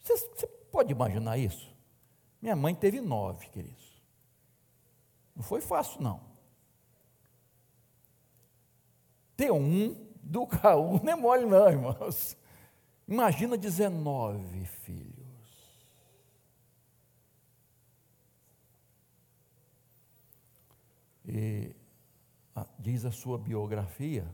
Você, 0.00 0.16
você 0.16 0.46
pode 0.70 0.92
imaginar 0.92 1.38
isso? 1.38 1.74
Minha 2.40 2.56
mãe 2.56 2.74
teve 2.74 3.00
nove, 3.00 3.48
queridos. 3.48 4.02
Não 5.34 5.42
foi 5.42 5.60
fácil, 5.60 6.00
não. 6.02 6.20
Ter 9.36 9.50
um 9.50 9.94
do 10.22 10.46
K1 10.46 11.02
não 11.04 11.12
é 11.12 11.16
mole, 11.16 11.46
não, 11.46 11.68
irmãos. 11.68 12.36
Imagina 13.06 13.56
19 13.56 14.64
filhos. 14.66 15.14
E 21.26 21.74
diz 22.78 23.04
a 23.04 23.10
sua 23.10 23.38
biografia 23.38 24.26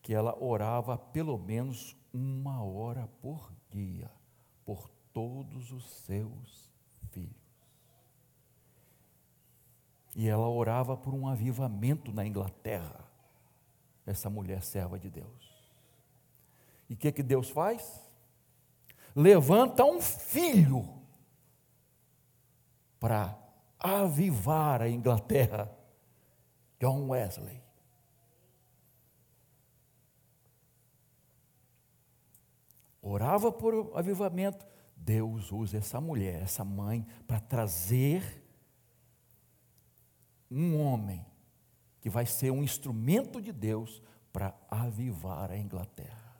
que 0.00 0.12
ela 0.12 0.36
orava 0.42 0.96
pelo 0.98 1.38
menos 1.38 1.96
uma 2.12 2.62
hora 2.62 3.08
por 3.20 3.52
dia 3.70 4.10
por 4.64 4.88
todos 5.12 5.72
os 5.72 5.84
seus 6.04 6.70
filhos. 7.10 7.30
E 10.14 10.28
ela 10.28 10.48
orava 10.48 10.96
por 10.96 11.14
um 11.14 11.26
avivamento 11.26 12.12
na 12.12 12.26
Inglaterra 12.26 13.12
essa 14.06 14.28
mulher 14.28 14.62
serva 14.62 14.98
de 14.98 15.08
Deus. 15.08 15.52
E 16.88 16.94
o 16.94 16.96
que, 16.96 17.12
que 17.12 17.22
Deus 17.22 17.48
faz? 17.50 18.02
Levanta 19.14 19.84
um 19.84 20.00
filho 20.00 20.88
para 22.98 23.36
avivar 23.78 24.82
a 24.82 24.88
Inglaterra, 24.88 25.70
John 26.82 27.10
Wesley. 27.10 27.62
Orava 33.00 33.52
por 33.52 33.96
avivamento, 33.96 34.66
Deus 34.96 35.52
usa 35.52 35.78
essa 35.78 36.00
mulher, 36.00 36.42
essa 36.42 36.64
mãe, 36.64 37.06
para 37.24 37.38
trazer 37.38 38.44
um 40.50 40.76
homem 40.80 41.24
que 42.00 42.10
vai 42.10 42.26
ser 42.26 42.50
um 42.50 42.64
instrumento 42.64 43.40
de 43.40 43.52
Deus 43.52 44.02
para 44.32 44.52
avivar 44.68 45.52
a 45.52 45.56
Inglaterra. 45.56 46.36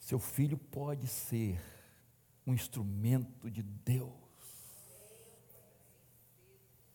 Seu 0.00 0.18
filho 0.18 0.58
pode 0.58 1.06
ser 1.06 1.62
um 2.44 2.52
instrumento 2.52 3.48
de 3.48 3.62
Deus. 3.62 4.23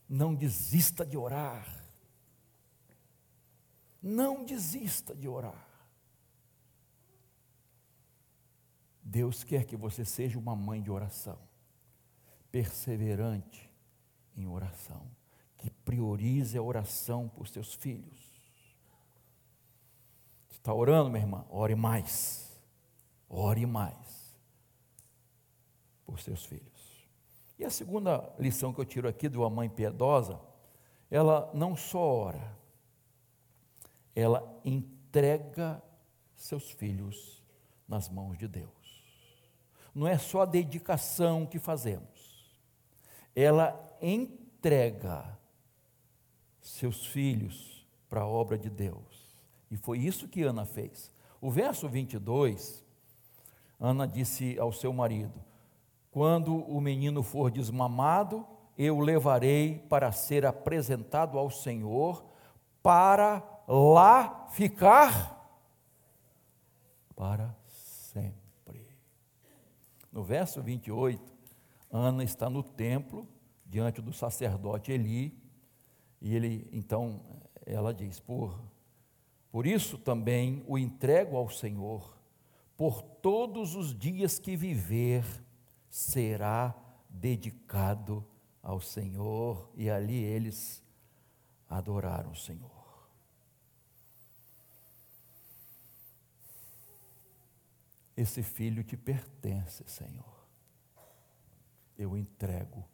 Não 0.09 0.33
desista 0.33 1.05
de 1.05 1.15
orar. 1.15 1.85
Não 4.01 4.43
desista 4.43 5.15
de 5.15 5.27
orar. 5.27 5.67
Deus 9.03 9.43
quer 9.43 9.65
que 9.65 9.77
você 9.77 10.03
seja 10.03 10.37
uma 10.37 10.55
mãe 10.55 10.81
de 10.81 10.91
oração, 10.91 11.39
perseverante 12.51 13.69
em 14.35 14.47
oração 14.47 15.09
que 15.59 15.69
priorize 15.69 16.57
a 16.57 16.61
oração 16.61 17.27
por 17.27 17.47
seus 17.47 17.73
filhos. 17.73 18.17
Está 20.49 20.73
orando, 20.73 21.09
minha 21.09 21.21
irmã? 21.21 21.45
Ore 21.49 21.75
mais. 21.75 22.59
Ore 23.27 23.65
mais 23.65 24.37
por 26.05 26.19
seus 26.19 26.45
filhos. 26.45 26.78
E 27.59 27.65
a 27.65 27.69
segunda 27.69 28.33
lição 28.39 28.73
que 28.73 28.79
eu 28.79 28.85
tiro 28.85 29.09
aqui 29.09 29.27
de 29.27 29.37
uma 29.37 29.49
mãe 29.49 29.69
piedosa, 29.69 30.39
ela 31.11 31.51
não 31.53 31.75
só 31.75 31.99
ora, 31.99 32.57
ela 34.15 34.61
entrega 34.63 35.83
seus 36.37 36.71
filhos 36.71 37.43
nas 37.85 38.07
mãos 38.07 38.37
de 38.37 38.47
Deus. 38.47 38.69
Não 39.93 40.07
é 40.07 40.17
só 40.17 40.43
a 40.43 40.45
dedicação 40.45 41.45
que 41.45 41.59
fazemos, 41.59 42.57
ela 43.35 43.77
entrega 44.01 45.37
seus 46.61 47.05
filhos 47.05 47.85
para 48.07 48.21
a 48.21 48.27
obra 48.27 48.57
de 48.57 48.69
Deus. 48.69 49.37
E 49.69 49.75
foi 49.75 49.99
isso 49.99 50.29
que 50.29 50.43
Ana 50.43 50.65
fez. 50.65 51.11
O 51.41 51.51
verso 51.51 51.89
22, 51.89 52.85
Ana 53.77 54.07
disse 54.07 54.57
ao 54.57 54.71
seu 54.71 54.93
marido: 54.93 55.48
Quando 56.11 56.55
o 56.55 56.81
menino 56.81 57.21
for 57.21 57.51
desmamado, 57.51 58.45
eu 58.77 58.97
o 58.97 59.01
levarei 59.01 59.77
para 59.89 60.11
ser 60.11 60.45
apresentado 60.45 61.37
ao 61.37 61.49
Senhor, 61.49 62.25
para 62.81 63.43
lá 63.67 64.47
ficar 64.51 65.37
para 67.15 67.53
sempre. 67.67 68.87
No 70.11 70.23
verso 70.23 70.61
28, 70.61 71.21
Ana 71.91 72.23
está 72.23 72.49
no 72.49 72.63
templo, 72.63 73.27
diante 73.65 74.01
do 74.01 74.13
sacerdote 74.13 74.91
Eli, 74.91 75.37
e 76.21 76.35
ele, 76.35 76.69
então, 76.71 77.21
ela 77.65 77.93
diz: 77.93 78.19
por, 78.19 78.59
por 79.51 79.67
isso 79.67 79.97
também 79.97 80.63
o 80.65 80.77
entrego 80.77 81.35
ao 81.35 81.49
Senhor, 81.49 82.17
por 82.77 83.01
todos 83.01 83.75
os 83.75 83.93
dias 83.93 84.39
que 84.39 84.55
viver, 84.55 85.25
será 85.89 86.75
dedicado 87.09 88.25
ao 88.61 88.79
Senhor. 88.79 89.69
E 89.75 89.89
ali 89.89 90.23
eles 90.23 90.83
adoraram 91.67 92.31
o 92.31 92.35
Senhor. 92.35 92.79
Esse 98.15 98.43
filho 98.43 98.83
te 98.83 98.97
pertence, 98.97 99.83
Senhor. 99.87 100.39
eu 101.97 102.17
entrego 102.17 102.85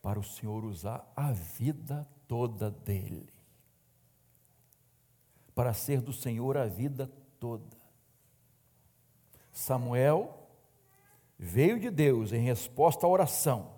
para 0.00 0.18
o 0.18 0.24
Senhor 0.24 0.64
usar 0.64 1.10
a 1.16 1.32
vida 1.32 2.08
toda 2.28 2.70
dele. 2.70 3.32
Para 5.54 5.74
ser 5.74 6.00
do 6.00 6.12
Senhor 6.12 6.56
a 6.56 6.66
vida 6.66 7.10
toda. 7.40 7.76
Samuel 9.52 10.45
veio 11.38 11.78
de 11.78 11.90
Deus 11.90 12.32
em 12.32 12.44
resposta 12.44 13.06
à 13.06 13.08
oração. 13.08 13.74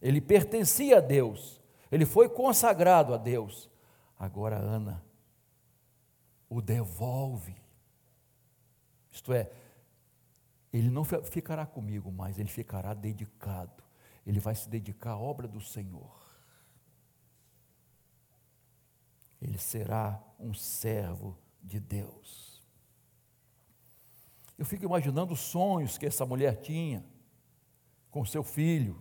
Ele 0.00 0.20
pertencia 0.20 0.98
a 0.98 1.00
Deus, 1.00 1.60
ele 1.90 2.06
foi 2.06 2.28
consagrado 2.28 3.14
a 3.14 3.16
Deus. 3.16 3.68
Agora 4.18 4.56
Ana 4.56 5.04
o 6.48 6.60
devolve. 6.62 7.54
Isto 9.10 9.32
é, 9.32 9.50
ele 10.72 10.90
não 10.90 11.04
ficará 11.04 11.66
comigo, 11.66 12.10
mas 12.10 12.38
ele 12.38 12.48
ficará 12.48 12.94
dedicado. 12.94 13.82
Ele 14.26 14.40
vai 14.40 14.54
se 14.54 14.68
dedicar 14.68 15.12
à 15.12 15.18
obra 15.18 15.48
do 15.48 15.60
Senhor. 15.60 16.16
Ele 19.40 19.58
será 19.58 20.22
um 20.38 20.52
servo 20.52 21.38
de 21.62 21.80
Deus. 21.80 22.47
Eu 24.58 24.66
fico 24.66 24.84
imaginando 24.84 25.32
os 25.32 25.40
sonhos 25.40 25.96
que 25.96 26.04
essa 26.04 26.26
mulher 26.26 26.60
tinha 26.60 27.04
com 28.10 28.24
seu 28.24 28.42
filho. 28.42 29.00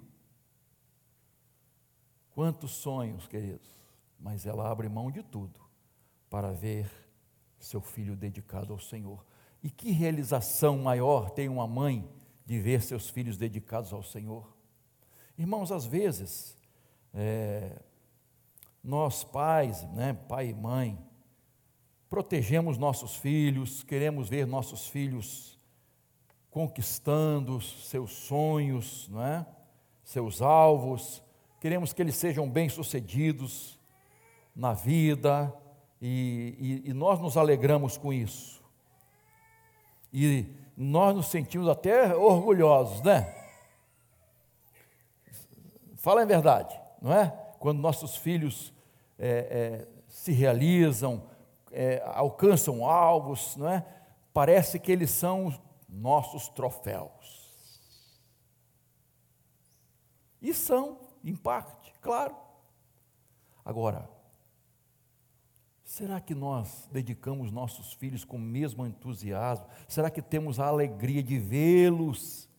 Quantos 2.30 2.72
sonhos, 2.72 3.28
queridos, 3.28 3.67
mas 4.20 4.46
ela 4.46 4.70
abre 4.70 4.88
mão 4.88 5.10
de 5.10 5.24
tudo 5.24 5.60
para 6.30 6.52
ver 6.52 6.88
seu 7.60 7.82
filho 7.82 8.15
dedicado 8.15 8.72
ao 8.72 8.80
Senhor. 8.80 9.26
E 9.63 9.72
que 9.72 9.91
realização 9.91 10.78
maior 10.78 11.32
tem 11.32 11.50
uma 11.50 11.65
mãe 11.65 12.08
de 12.46 12.60
ver 12.60 12.84
seus 12.84 13.10
filhos 13.10 13.38
dedicados 13.38 13.91
ao 13.91 14.04
Senhor? 14.04 14.56
Irmãos, 15.36 15.72
às 15.72 15.88
vezes, 15.88 16.56
é, 17.12 17.82
nós 18.84 19.24
pais, 19.24 19.84
né, 19.93 20.13
pai 20.13 20.50
e 20.50 20.54
mãe, 20.54 21.07
protegemos 22.10 22.78
nossos 22.78 23.15
filhos, 23.15 23.84
queremos 23.84 24.30
ver 24.30 24.48
nossos 24.48 24.88
filhos 24.88 25.60
conquistando 26.50 27.62
seus 27.62 28.12
sonhos, 28.12 29.08
não 29.10 29.22
é? 29.22 29.46
seus 30.04 30.41
alvos, 30.41 31.22
queremos 31.60 31.91
que 31.93 32.02
eles 32.02 32.15
sejam 32.15 32.50
bem-sucedidos 32.50 33.78
na 34.56 34.74
vida, 34.74 35.54
e, 36.02 36.84
e, 36.86 36.89
e 36.89 36.93
nós 36.93 37.20
nos 37.20 37.38
alegramos 37.38 37.98
com 37.98 38.13
isso. 38.13 38.63
E 40.13 40.46
nós 40.76 41.15
nos 41.15 41.28
sentimos 41.28 41.67
até 41.67 42.15
orgulhosos, 42.15 43.02
né? 43.02 43.34
Fala 45.96 46.22
a 46.22 46.26
verdade, 46.26 46.80
não 47.02 47.12
é? 47.12 47.28
Quando 47.60 47.80
nossos 47.80 48.15
filhos 48.15 48.72
é, 49.20 49.28
é, 49.28 49.88
se 50.08 50.32
realizam, 50.32 51.24
é, 51.80 52.02
alcançam 52.04 52.84
alvos, 52.84 53.56
não 53.56 53.70
é? 53.70 53.86
Parece 54.34 54.80
que 54.80 54.92
eles 54.92 55.12
são 55.12 55.54
nossos 55.88 56.50
troféus. 56.50 57.38
E 60.42 60.56
são, 60.56 60.98
em 61.24 61.36
parte, 61.36 61.94
claro. 62.02 62.36
Agora, 63.63 64.10
Será 65.84 66.20
que 66.20 66.36
nós 66.36 66.88
dedicamos 66.92 67.50
nossos 67.50 67.94
filhos 67.94 68.26
com 68.26 68.36
o 68.36 68.42
mesmo 68.42 68.86
entusiasmo? 68.86 69.66
Será 69.88 70.10
que 70.10 70.22
temos 70.22 70.60
a 70.60 70.68
alegria 70.68 71.24
de 71.24 71.40
vê-los 71.40 72.50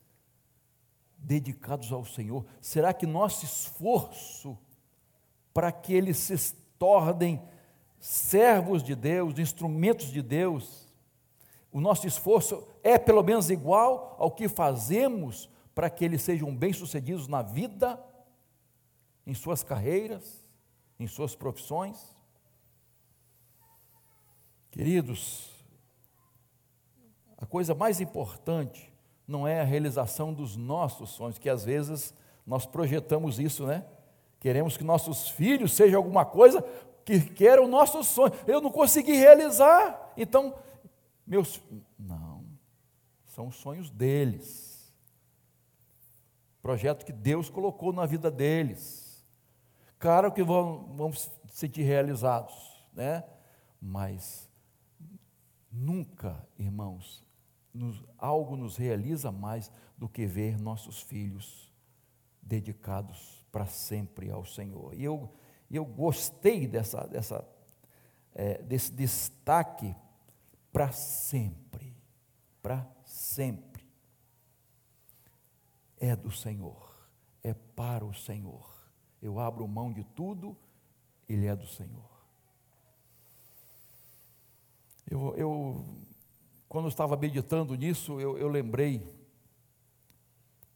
dedicados 1.18 1.92
ao 1.92 2.06
Senhor? 2.06 2.46
Será 2.58 2.94
que 2.94 3.06
nosso 3.06 3.44
esforço 3.44 4.58
para 5.52 5.70
que 5.70 5.92
eles 5.92 6.16
se 6.16 6.54
tornem 6.78 7.46
servos 8.00 8.82
de 8.82 8.94
Deus, 8.94 9.38
instrumentos 9.38 10.10
de 10.10 10.22
Deus, 10.22 10.86
o 11.72 11.80
nosso 11.80 12.06
esforço 12.06 12.66
é 12.82 12.98
pelo 12.98 13.22
menos 13.22 13.50
igual 13.50 14.16
ao 14.18 14.30
que 14.30 14.48
fazemos 14.48 15.48
para 15.74 15.90
que 15.90 16.04
eles 16.04 16.22
sejam 16.22 16.54
bem-sucedidos 16.54 17.28
na 17.28 17.42
vida, 17.42 18.02
em 19.26 19.34
suas 19.34 19.62
carreiras, 19.62 20.44
em 20.98 21.06
suas 21.06 21.34
profissões? 21.34 22.16
Queridos, 24.70 25.50
a 27.36 27.46
coisa 27.46 27.74
mais 27.74 28.00
importante 28.00 28.92
não 29.26 29.46
é 29.46 29.60
a 29.60 29.64
realização 29.64 30.32
dos 30.32 30.56
nossos 30.56 31.10
sonhos, 31.10 31.38
que 31.38 31.48
às 31.48 31.64
vezes 31.64 32.14
nós 32.46 32.64
projetamos 32.64 33.38
isso, 33.38 33.66
né? 33.66 33.84
Queremos 34.40 34.76
que 34.76 34.84
nossos 34.84 35.28
filhos 35.28 35.72
sejam 35.72 35.98
alguma 35.98 36.24
coisa 36.24 36.64
que 37.08 37.30
queiram 37.30 37.64
o 37.64 37.68
nosso 37.68 38.04
sonho. 38.04 38.32
Eu 38.46 38.60
não 38.60 38.70
consegui 38.70 39.12
realizar, 39.12 40.12
então 40.16 40.54
meus 41.26 41.62
não, 41.98 42.44
são 43.24 43.46
os 43.48 43.56
sonhos 43.56 43.88
deles. 43.88 44.92
Projeto 46.60 47.06
que 47.06 47.12
Deus 47.12 47.48
colocou 47.48 47.92
na 47.92 48.04
vida 48.04 48.30
deles. 48.30 49.26
Claro 49.98 50.30
que 50.30 50.42
vão, 50.42 50.94
vão 50.94 51.12
se 51.12 51.30
sentir 51.52 51.82
realizados, 51.82 52.84
né? 52.92 53.24
Mas 53.80 54.48
Nunca, 55.70 56.44
irmãos, 56.58 57.24
nos, 57.72 58.02
algo 58.16 58.56
nos 58.56 58.76
realiza 58.76 59.30
mais 59.30 59.70
do 59.96 60.08
que 60.08 60.26
ver 60.26 60.58
nossos 60.58 61.00
filhos 61.00 61.72
dedicados 62.42 63.46
para 63.52 63.66
sempre 63.66 64.30
ao 64.30 64.44
Senhor. 64.44 64.94
E 64.94 65.04
eu, 65.04 65.30
eu 65.76 65.84
gostei 65.84 66.66
dessa, 66.66 67.06
dessa, 67.06 67.46
é, 68.34 68.62
desse 68.62 68.92
destaque 68.92 69.94
para 70.72 70.90
sempre, 70.92 71.96
para 72.62 72.86
sempre. 73.04 73.86
É 76.00 76.14
do 76.14 76.30
Senhor, 76.30 76.94
é 77.42 77.52
para 77.52 78.04
o 78.04 78.14
Senhor. 78.14 78.68
Eu 79.20 79.38
abro 79.38 79.66
mão 79.66 79.92
de 79.92 80.04
tudo, 80.04 80.56
Ele 81.28 81.46
é 81.46 81.56
do 81.56 81.66
Senhor. 81.66 82.08
Eu, 85.10 85.34
eu 85.36 85.84
quando 86.68 86.88
estava 86.88 87.16
meditando 87.16 87.74
nisso, 87.74 88.20
eu, 88.20 88.36
eu 88.36 88.46
lembrei 88.46 89.02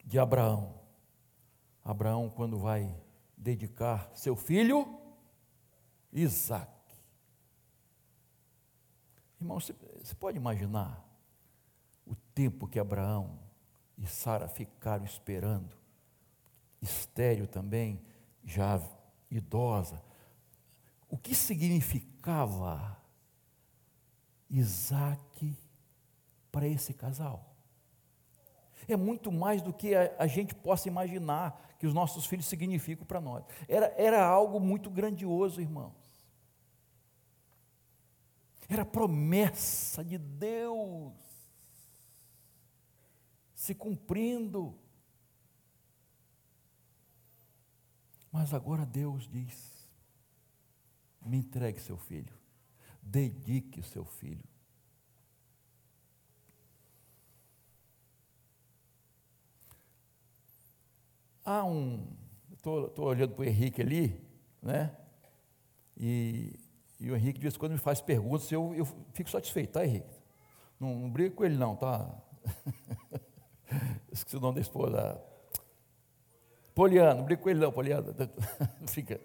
de 0.05 0.18
Abraão. 0.18 0.81
Abraão, 1.85 2.31
quando 2.31 2.59
vai 2.59 2.94
dedicar 3.42 4.11
seu 4.14 4.37
filho, 4.37 4.87
Isaac. 6.12 6.70
Irmão, 9.40 9.59
você, 9.59 9.74
pode 10.18 10.37
imaginar 10.37 11.05
o 12.07 12.14
tempo 12.35 12.68
que 12.68 12.78
Abraão 12.78 13.40
e 13.98 14.07
Sara 14.07 14.46
ficaram 14.46 15.05
esperando, 15.05 15.76
estéreo 16.81 17.48
também, 17.48 18.00
já 18.44 18.81
idosa. 19.28 20.00
O 21.09 21.18
que 21.18 21.35
significava 21.35 22.96
Isaac 24.48 25.57
para 26.52 26.68
esse 26.68 26.94
casal. 26.94 27.52
É 28.87 28.96
muito 28.96 29.33
mais 29.33 29.62
do 29.62 29.72
que 29.72 29.94
a, 29.94 30.14
a, 30.18 30.26
gente 30.26 30.55
possa 30.55 30.88
imaginar 30.88 31.71
que 31.82 31.86
os 31.88 31.92
nossos 31.92 32.26
filhos 32.26 32.46
significam 32.46 33.04
para 33.04 33.20
nós. 33.20 33.44
Era, 33.66 33.92
era 33.98 34.24
algo 34.24 34.60
muito 34.60 34.88
grandioso, 34.88 35.60
irmãos. 35.60 36.14
Era 38.68 38.84
promessa 38.84 40.04
de 40.04 40.16
Deus 40.16 41.12
se 43.52 43.74
cumprindo. 43.74 44.78
Mas 48.30 48.54
agora 48.54 48.86
Deus 48.86 49.28
diz: 49.28 49.90
me 51.20 51.38
entregue 51.38 51.80
seu 51.80 51.96
filho 51.96 52.40
dedique 53.02 53.80
o 53.80 53.82
seu 53.82 54.04
filho. 54.04 54.51
Há 61.44 61.64
um. 61.64 62.07
Estou 62.52 62.92
olhando 62.98 63.35
para 63.35 63.42
o 63.42 63.44
Henrique 63.44 63.83
ali, 63.83 64.20
né? 64.62 64.94
E, 65.96 66.55
e 67.00 67.11
o 67.11 67.16
Henrique, 67.16 67.38
de 67.38 67.42
vez 67.42 67.55
em 67.55 67.59
quando, 67.59 67.72
me 67.72 67.78
faz 67.78 68.00
perguntas 68.00 68.50
eu, 68.52 68.72
eu 68.74 68.87
fico 69.12 69.28
satisfeito, 69.28 69.72
tá, 69.72 69.85
Henrique? 69.85 70.22
Não, 70.78 70.94
não 70.94 71.31
com 71.31 71.44
ele, 71.44 71.57
não, 71.57 71.74
tá? 71.76 72.09
Esqueci 74.12 74.37
o 74.37 74.40
nome 74.40 74.57
da 74.57 74.61
esposa. 74.61 75.20
Poliano, 76.74 77.18
não 77.18 77.24
briga 77.24 77.42
com 77.42 77.50
ele, 77.50 77.61
não, 77.61 77.72
Poliano. 77.72 78.14
Fica. 78.88 79.20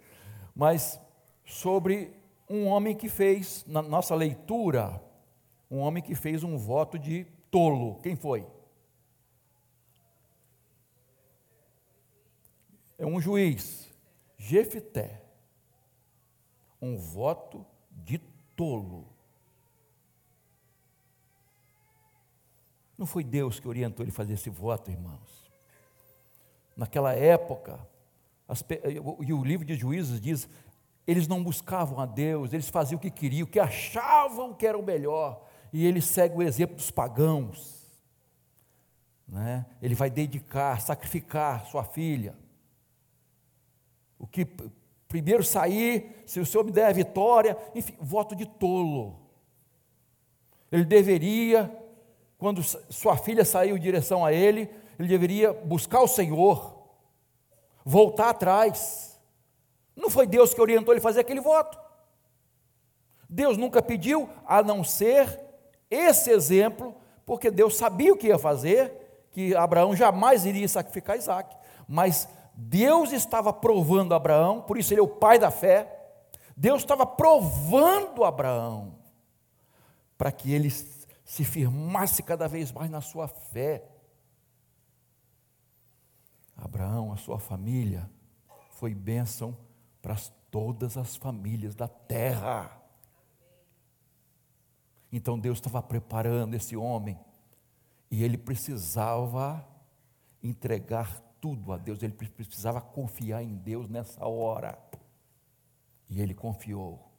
Mas 0.56 1.00
sobre 1.46 2.14
um 2.50 2.66
homem 2.66 2.96
que 2.96 3.10
fez, 3.10 3.64
na 3.68 3.82
nossa 3.82 4.16
leitura, 4.16 5.02
um 5.70 5.80
homem 5.80 6.02
que 6.02 6.16
fez 6.16 6.44
um 6.44 6.58
voto 6.58 6.98
de 6.98 7.26
tolo. 7.52 8.00
Quem 8.02 8.16
foi? 8.16 8.46
É 12.98 13.06
um 13.06 13.22
juiz, 13.22 13.94
Jefité, 14.38 15.22
um 16.82 16.98
voto 16.98 17.66
de 17.92 18.20
tolo. 18.56 19.08
Não 22.98 23.06
foi 23.06 23.24
Deus 23.24 23.60
que 23.60 23.68
orientou 23.68 24.04
ele 24.04 24.12
a 24.12 24.16
fazer 24.16 24.34
esse 24.34 24.50
voto, 24.50 24.90
irmãos. 24.90 25.52
Naquela 26.76 27.14
época, 27.14 27.80
as, 28.48 28.64
e 29.22 29.34
o 29.34 29.44
livro 29.44 29.66
de 29.66 29.76
Juízes 29.76 30.20
diz, 30.20 30.50
eles 31.06 31.28
não 31.28 31.44
buscavam 31.44 32.00
a 32.00 32.06
Deus, 32.06 32.54
eles 32.54 32.70
faziam 32.70 32.98
o 32.98 33.02
que 33.02 33.12
queriam, 33.12 33.46
o 33.46 33.50
que 33.50 33.60
achavam 33.60 34.54
que 34.54 34.66
era 34.66 34.78
o 34.78 34.84
melhor. 34.84 35.46
E 35.72 35.86
ele 35.86 36.02
segue 36.02 36.38
o 36.38 36.42
exemplo 36.42 36.76
dos 36.76 36.90
pagãos. 36.90 37.78
Né? 39.28 39.66
Ele 39.82 39.94
vai 39.94 40.10
dedicar, 40.10 40.82
sacrificar 40.82 41.66
sua 41.68 41.84
filha. 41.84 42.36
O 44.20 44.26
que 44.26 44.48
primeiro 45.08 45.44
sair, 45.44 46.24
se 46.26 46.40
o 46.40 46.46
Senhor 46.46 46.64
me 46.64 46.72
der 46.72 46.86
a 46.86 46.92
vitória, 46.92 47.58
enfim, 47.74 47.96
voto 48.00 48.36
de 48.36 48.46
tolo. 48.46 49.20
Ele 50.72 50.84
deveria, 50.84 51.72
quando 52.38 52.62
sua 52.64 53.16
filha 53.16 53.46
saiu 53.46 53.78
em 53.78 53.80
direção 53.80 54.26
a 54.26 54.34
ele, 54.34 54.70
ele 55.00 55.08
deveria 55.08 55.54
buscar 55.54 56.02
o 56.02 56.08
Senhor, 56.08 56.76
voltar 57.86 58.30
atrás. 58.30 59.20
Não 59.96 60.10
foi 60.10 60.28
Deus 60.28 60.54
que 60.54 60.62
orientou 60.62 60.94
ele 60.94 61.00
a 61.00 61.04
fazer 61.04 61.22
aquele 61.22 61.40
voto. 61.40 61.78
Deus 63.30 63.58
nunca 63.58 63.82
pediu, 63.82 64.30
a 64.46 64.62
não 64.62 64.84
ser 64.84 65.40
esse 65.90 66.30
exemplo, 66.32 66.96
porque 67.26 67.50
Deus 67.50 67.78
sabia 67.78 68.14
o 68.14 68.18
que 68.18 68.28
ia 68.28 68.38
fazer, 68.38 69.26
que 69.32 69.56
Abraão 69.56 69.96
jamais 69.96 70.46
iria 70.46 70.68
sacrificar 70.68 71.18
Isaac. 71.18 71.56
Mas 71.88 72.28
Deus 72.60 73.12
estava 73.12 73.54
provando 73.54 74.16
Abraão, 74.16 74.64
por 74.64 74.80
isso 74.80 74.92
ele 74.92 75.00
é 75.00 75.04
o 75.04 75.08
pai 75.08 75.38
da 75.38 75.52
fé. 75.52 75.94
Deus 76.56 76.82
estava 76.82 77.06
provando 77.06 78.24
Abraão 78.24 78.98
para 80.18 80.32
que 80.32 80.52
ele 80.52 80.72
se 80.72 81.46
firmasse 81.46 82.24
cada 82.24 82.48
vez 82.48 82.72
mais 82.72 82.90
na 82.90 83.00
sua 83.00 83.28
fé. 83.28 83.88
Abraão, 86.56 87.14
a 87.14 87.18
sua 87.18 87.38
família, 87.38 88.10
foi 88.72 88.96
bênção 88.96 89.56
para 90.02 90.16
todas 90.50 90.98
as 90.98 91.16
famílias 91.16 91.76
da 91.76 91.88
terra. 91.88 92.82
Então 95.12 95.38
Deus 95.38 95.60
estava 95.60 95.84
preparando 95.84 96.56
esse 96.56 96.76
homem 96.76 97.20
e 98.10 98.24
ele 98.24 98.36
precisava 98.38 99.64
entregar 100.42 101.27
tudo 101.40 101.72
a 101.72 101.78
Deus, 101.78 102.02
ele 102.02 102.14
precisava 102.14 102.82
confiar 102.82 103.44
em 103.44 103.56
Deus 103.56 103.90
nessa 103.90 104.26
hora. 104.26 104.78
E 106.10 106.22
ele 106.22 106.34
confiou. 106.34 107.12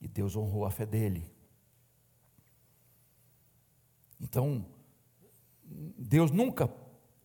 E 0.00 0.08
Deus 0.08 0.36
honrou 0.36 0.64
a 0.64 0.70
fé 0.70 0.86
dele. 0.86 1.30
Então, 4.20 4.66
Deus 5.64 6.30
nunca 6.30 6.70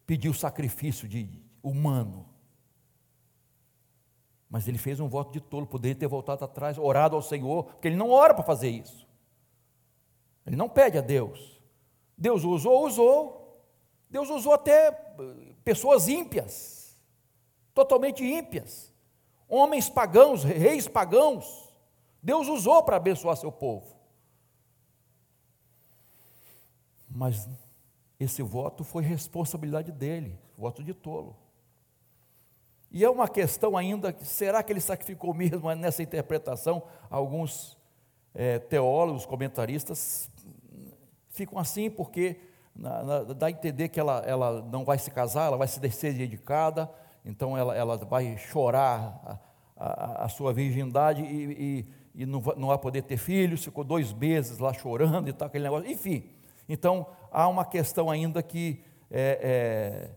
pediu 0.05 0.33
sacrifício 0.33 1.07
de 1.07 1.29
humano. 1.61 2.29
Mas 4.49 4.67
ele 4.67 4.77
fez 4.77 4.99
um 4.99 5.09
voto 5.09 5.33
de 5.33 5.41
tolo, 5.41 5.67
poderia 5.67 5.95
ter 5.95 6.07
voltado 6.07 6.45
atrás, 6.45 6.77
orado 6.77 7.15
ao 7.15 7.21
Senhor, 7.21 7.65
porque 7.65 7.87
ele 7.87 7.97
não 7.97 8.11
ora 8.11 8.33
para 8.33 8.43
fazer 8.43 8.69
isso. 8.69 9.05
Ele 10.45 10.55
não 10.55 10.69
pede 10.69 10.97
a 10.97 11.01
Deus. 11.01 11.59
Deus 12.17 12.43
usou, 12.43 12.85
usou. 12.85 13.44
Deus 14.15 14.29
usou 14.29 14.53
até 14.53 14.87
eh, 14.87 14.93
pessoas 15.61 16.07
ímpias, 16.07 16.97
totalmente 17.73 18.23
ímpias, 18.23 18.89
homens 19.45 19.89
pagãos, 19.89 20.41
reis 20.41 20.87
pagãos. 20.87 21.69
Deus 22.23 22.47
usou 22.47 22.81
para 22.81 22.95
abençoar 22.95 23.35
seu 23.35 23.51
povo. 23.51 23.93
Mas 27.09 27.45
esse 28.17 28.41
voto 28.41 28.85
foi 28.85 29.03
responsabilidade 29.03 29.91
dele, 29.91 30.39
voto 30.55 30.81
de 30.81 30.93
tolo. 30.93 31.35
E 32.89 33.03
é 33.03 33.09
uma 33.09 33.27
questão 33.27 33.75
ainda, 33.75 34.15
será 34.21 34.63
que 34.63 34.71
ele 34.71 34.79
sacrificou 34.79 35.33
mesmo 35.33 35.69
nessa 35.75 36.01
interpretação? 36.01 36.83
Alguns 37.09 37.77
é, 38.33 38.59
teólogos, 38.59 39.25
comentaristas 39.25 40.31
ficam 41.27 41.59
assim 41.59 41.89
porque 41.89 42.54
dá 42.75 43.47
a 43.47 43.51
entender 43.51 43.89
que 43.89 43.99
ela, 43.99 44.21
ela 44.25 44.61
não 44.61 44.83
vai 44.83 44.97
se 44.97 45.09
casar, 45.09 45.47
ela 45.47 45.57
vai 45.57 45.67
se 45.67 45.79
ser 45.91 46.13
dedicada, 46.13 46.89
então 47.23 47.57
ela, 47.57 47.75
ela 47.75 47.97
vai 47.97 48.37
chorar 48.37 49.41
a, 49.77 49.85
a, 49.85 50.25
a 50.25 50.29
sua 50.29 50.53
virgindade 50.53 51.21
e, 51.23 51.85
e, 52.15 52.21
e 52.23 52.25
não, 52.25 52.41
vai, 52.41 52.55
não 52.55 52.67
vai 52.67 52.77
poder 52.77 53.03
ter 53.03 53.17
filhos, 53.17 53.63
ficou 53.63 53.83
dois 53.83 54.11
meses 54.11 54.59
lá 54.59 54.73
chorando 54.73 55.29
e 55.29 55.33
tal, 55.33 55.47
aquele 55.47 55.63
negócio, 55.63 55.89
enfim. 55.89 56.29
Então 56.67 57.07
há 57.31 57.47
uma 57.47 57.63
questão 57.63 58.09
ainda 58.09 58.43
que 58.43 58.83
é, 59.09 59.39
é, 59.41 60.09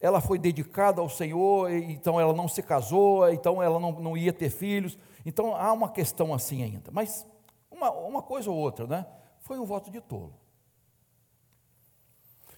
ela 0.00 0.20
foi 0.20 0.38
dedicada 0.38 1.00
ao 1.00 1.08
Senhor, 1.08 1.70
então 1.70 2.20
ela 2.20 2.32
não 2.32 2.48
se 2.48 2.62
casou, 2.62 3.30
então 3.30 3.62
ela 3.62 3.78
não, 3.78 3.92
não 3.92 4.16
ia 4.16 4.32
ter 4.32 4.50
filhos, 4.50 4.98
então 5.24 5.54
há 5.54 5.72
uma 5.72 5.88
questão 5.88 6.34
assim 6.34 6.62
ainda, 6.62 6.90
mas 6.92 7.26
uma, 7.70 7.90
uma 7.92 8.22
coisa 8.22 8.50
ou 8.50 8.56
outra, 8.56 8.86
né? 8.86 9.06
Foi 9.40 9.58
um 9.58 9.64
voto 9.64 9.90
de 9.90 10.00
tolo. 10.00 10.34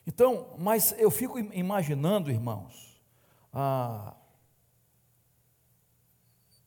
Então, 0.09 0.57
mas 0.59 0.93
eu 0.93 1.11
fico 1.11 1.39
imaginando, 1.39 2.31
irmãos, 2.31 2.99
ah, 3.53 4.17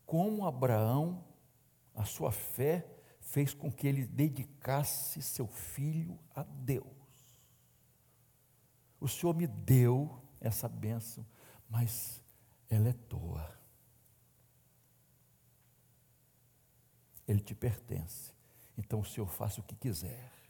como 0.05 0.45
Abraão, 0.45 1.25
a 1.95 2.05
sua 2.05 2.31
fé, 2.31 2.85
fez 3.19 3.51
com 3.51 3.71
que 3.71 3.87
ele 3.87 4.05
dedicasse 4.05 5.23
seu 5.23 5.47
filho 5.47 6.19
a 6.35 6.43
Deus. 6.43 6.85
O 8.99 9.07
Senhor 9.07 9.35
me 9.35 9.47
deu 9.47 10.21
essa 10.39 10.69
bênção, 10.69 11.25
mas 11.67 12.21
ela 12.69 12.89
é 12.89 12.93
tua. 12.93 13.59
Ele 17.27 17.39
te 17.39 17.55
pertence. 17.55 18.35
Então 18.77 18.99
o 18.99 19.05
Senhor 19.05 19.25
faça 19.25 19.61
o 19.61 19.63
que 19.63 19.75
quiser. 19.75 20.40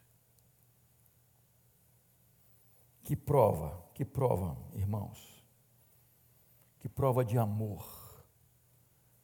Que 3.12 3.16
prova, 3.18 3.78
que 3.94 4.06
prova, 4.06 4.56
irmãos, 4.74 5.44
que 6.80 6.88
prova 6.88 7.26
de 7.26 7.38
amor. 7.38 7.86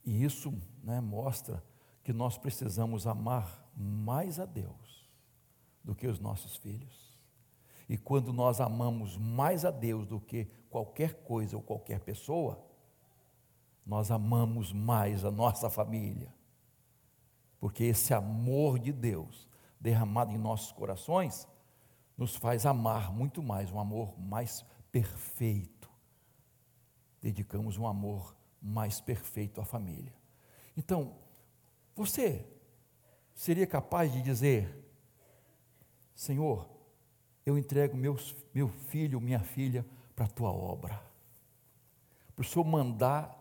E 0.04 0.26
isso 0.26 0.54
né, 0.84 1.00
mostra 1.00 1.64
que 2.04 2.12
nós 2.12 2.38
precisamos 2.38 3.08
amar 3.08 3.66
mais 3.74 4.42
a 4.42 4.46
Deus 4.46 5.10
do 5.82 5.96
que 5.96 6.06
os 6.06 6.20
nossos 6.20 6.58
filhos. 6.58 7.18
E 7.88 7.98
quando 7.98 8.34
nós 8.34 8.60
amamos 8.60 9.16
mais 9.16 9.64
a 9.64 9.72
Deus 9.72 10.06
do 10.06 10.20
que 10.20 10.50
qualquer 10.70 11.24
coisa 11.24 11.56
ou 11.56 11.64
qualquer 11.64 12.02
pessoa, 12.02 12.62
nós 13.86 14.12
amamos 14.12 14.74
mais 14.74 15.24
a 15.24 15.32
nossa 15.32 15.70
família. 15.70 16.36
Porque 17.58 17.86
esse 17.86 18.14
amor 18.14 18.80
de 18.80 18.92
Deus 18.92 19.48
derramado 19.80 20.34
em 20.34 20.38
nossos 20.38 20.74
corações 20.74 21.48
nos 22.18 22.36
faz 22.36 22.66
amar 22.66 23.14
muito 23.14 23.44
mais, 23.44 23.72
um 23.72 23.80
amor 23.80 24.20
mais 24.20 24.66
perfeito. 24.92 25.90
Dedicamos 27.22 27.78
um 27.78 27.86
amor 27.86 28.36
mais 28.62 29.00
perfeito 29.00 29.62
à 29.62 29.66
família. 29.66 30.14
Então, 30.76 31.16
você 31.96 32.46
seria 33.36 33.68
capaz 33.68 34.12
de 34.12 34.22
dizer: 34.22 34.84
Senhor, 36.16 36.68
eu 37.46 37.58
entrego 37.58 37.96
meus, 37.96 38.36
meu 38.54 38.68
filho, 38.68 39.22
minha 39.22 39.40
filha 39.40 39.86
para 40.16 40.26
a 40.26 40.30
tua 40.30 40.52
obra. 40.52 41.02
Para 42.36 42.44
o 42.44 42.46
Senhor 42.46 42.66
mandar 42.66 43.36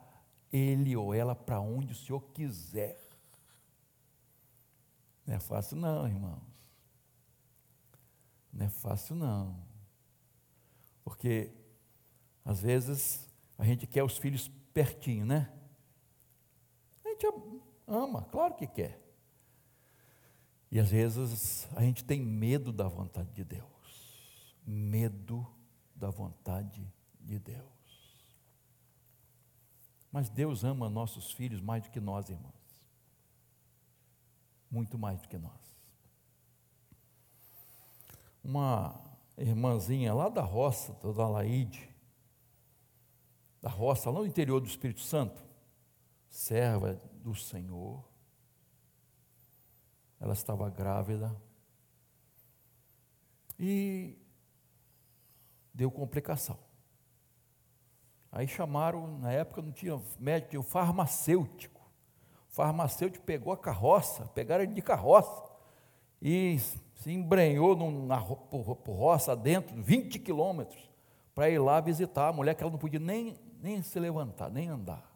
ele 0.53 0.95
ou 0.97 1.13
ela 1.13 1.35
para 1.35 1.61
onde 1.61 1.93
o 1.93 1.97
Senhor 1.97 2.21
quiser. 2.33 2.99
Não 5.27 5.35
é 5.35 5.41
fácil, 5.41 5.77
não, 5.77 6.07
irmãos. 6.07 6.46
Não 8.57 8.65
é 8.65 8.71
fácil, 8.71 9.15
não. 9.15 9.55
Porque, 11.05 11.53
às 12.43 12.59
vezes, 12.59 13.31
a 13.59 13.65
gente 13.67 13.87
quer 13.87 14.03
os 14.03 14.17
filhos 14.17 14.49
pertinho, 14.73 15.27
né? 15.27 15.53
A 17.05 17.09
gente 17.11 17.27
ama, 17.87 18.23
claro 18.25 18.55
que 18.55 18.67
quer. 18.67 18.99
E 20.71 20.81
às 20.81 20.91
vezes 20.91 21.69
a 21.77 21.83
gente 21.83 22.03
tem 22.03 22.21
medo 22.21 22.73
da 22.73 22.89
vontade 22.89 23.31
de 23.33 23.45
Deus. 23.45 23.67
Medo 24.67 25.47
da 25.95 26.11
vontade 26.11 26.91
de 27.21 27.39
Deus. 27.39 28.17
Mas 30.11 30.31
Deus 30.31 30.65
ama 30.65 30.89
nossos 30.89 31.31
filhos 31.31 31.61
mais 31.61 31.85
do 31.85 31.91
que 31.91 32.01
nós, 32.01 32.31
irmãos. 32.31 32.55
Muito 34.71 34.99
mais 34.99 35.21
do 35.21 35.29
que 35.29 35.37
nós 35.39 35.76
uma 38.47 38.95
irmãzinha 39.37 40.15
lá 40.15 40.29
da 40.29 40.43
roça, 40.43 40.93
da 41.13 41.29
Laide, 41.29 41.93
da 43.61 43.69
roça, 43.69 44.09
lá 44.09 44.21
no 44.21 44.27
interior 44.27 44.61
do 44.61 44.69
Espírito 44.69 45.01
Santo, 45.01 45.43
serva 46.29 46.95
do 47.15 47.35
Senhor. 47.35 48.05
Ela 50.21 50.33
estava 50.33 50.71
grávida 50.71 51.35
e 53.59 54.17
deu 55.75 55.91
complicação. 55.91 56.59
Aí 58.31 58.47
chamaram, 58.47 59.19
na 59.19 59.33
época 59.33 59.61
não 59.61 59.73
tinha 59.73 60.01
médico, 60.21 60.51
tinha 60.51 60.61
o 60.61 60.63
farmacêutico. 60.63 61.81
O 62.49 62.53
farmacêutico 62.53 63.25
pegou 63.25 63.53
a 63.53 63.59
carroça, 63.59 64.25
pegaram 64.29 64.63
ele 64.63 64.75
de 64.75 64.83
carroça 64.83 65.43
e 66.23 66.57
se 66.97 67.13
embrenhou 67.13 67.77
por 68.51 68.93
roça 68.93 69.37
dentro, 69.37 69.81
20 69.81 70.19
quilômetros, 70.19 70.91
para 71.35 71.49
ir 71.51 71.59
lá 71.59 71.81
visitar 71.81 72.29
a 72.29 72.33
mulher 72.33 72.55
que 72.55 72.63
ela 72.63 72.73
não 72.73 72.79
podia 72.79 72.99
nem, 72.99 73.39
nem 73.63 73.83
se 73.83 74.01
levantar, 74.01 74.51
nem 74.51 74.69
andar. 74.69 75.15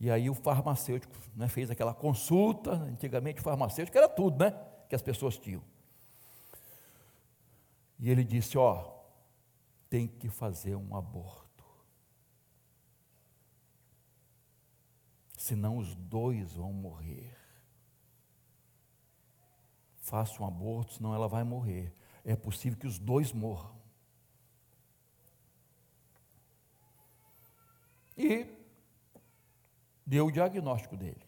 E 0.00 0.10
aí 0.10 0.28
o 0.28 0.34
farmacêutico 0.34 1.14
né, 1.36 1.46
fez 1.46 1.70
aquela 1.70 1.94
consulta, 1.94 2.72
antigamente 2.72 3.40
o 3.40 3.44
farmacêutico 3.44 3.96
era 3.96 4.08
tudo, 4.08 4.44
né? 4.44 4.50
Que 4.88 4.96
as 4.96 5.02
pessoas 5.02 5.38
tinham. 5.38 5.62
E 8.00 8.10
ele 8.10 8.24
disse: 8.24 8.58
Ó, 8.58 8.98
tem 9.88 10.08
que 10.08 10.28
fazer 10.28 10.74
um 10.74 10.96
aborto. 10.96 11.64
Senão 15.36 15.78
os 15.78 15.94
dois 15.94 16.54
vão 16.54 16.72
morrer. 16.72 17.41
Faça 20.02 20.42
um 20.42 20.46
aborto, 20.46 20.94
senão 20.94 21.14
ela 21.14 21.28
vai 21.28 21.44
morrer. 21.44 21.94
É 22.24 22.34
possível 22.34 22.76
que 22.78 22.88
os 22.88 22.98
dois 22.98 23.32
morram. 23.32 23.80
E 28.18 28.46
deu 30.04 30.26
o 30.26 30.32
diagnóstico 30.32 30.96
dele. 30.96 31.24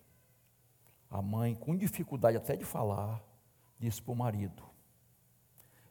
A 1.09 1.22
mãe, 1.22 1.55
com 1.55 1.77
dificuldade 1.77 2.37
até 2.37 2.57
de 2.57 2.64
falar, 2.64 3.22
disse 3.79 4.03
para 4.03 4.12
o 4.12 4.16
marido: 4.16 4.62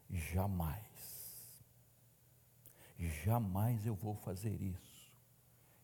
jamais, 0.09 1.57
jamais 2.99 3.85
eu 3.85 3.95
vou 3.95 4.15
fazer 4.15 4.61
isso. 4.61 5.09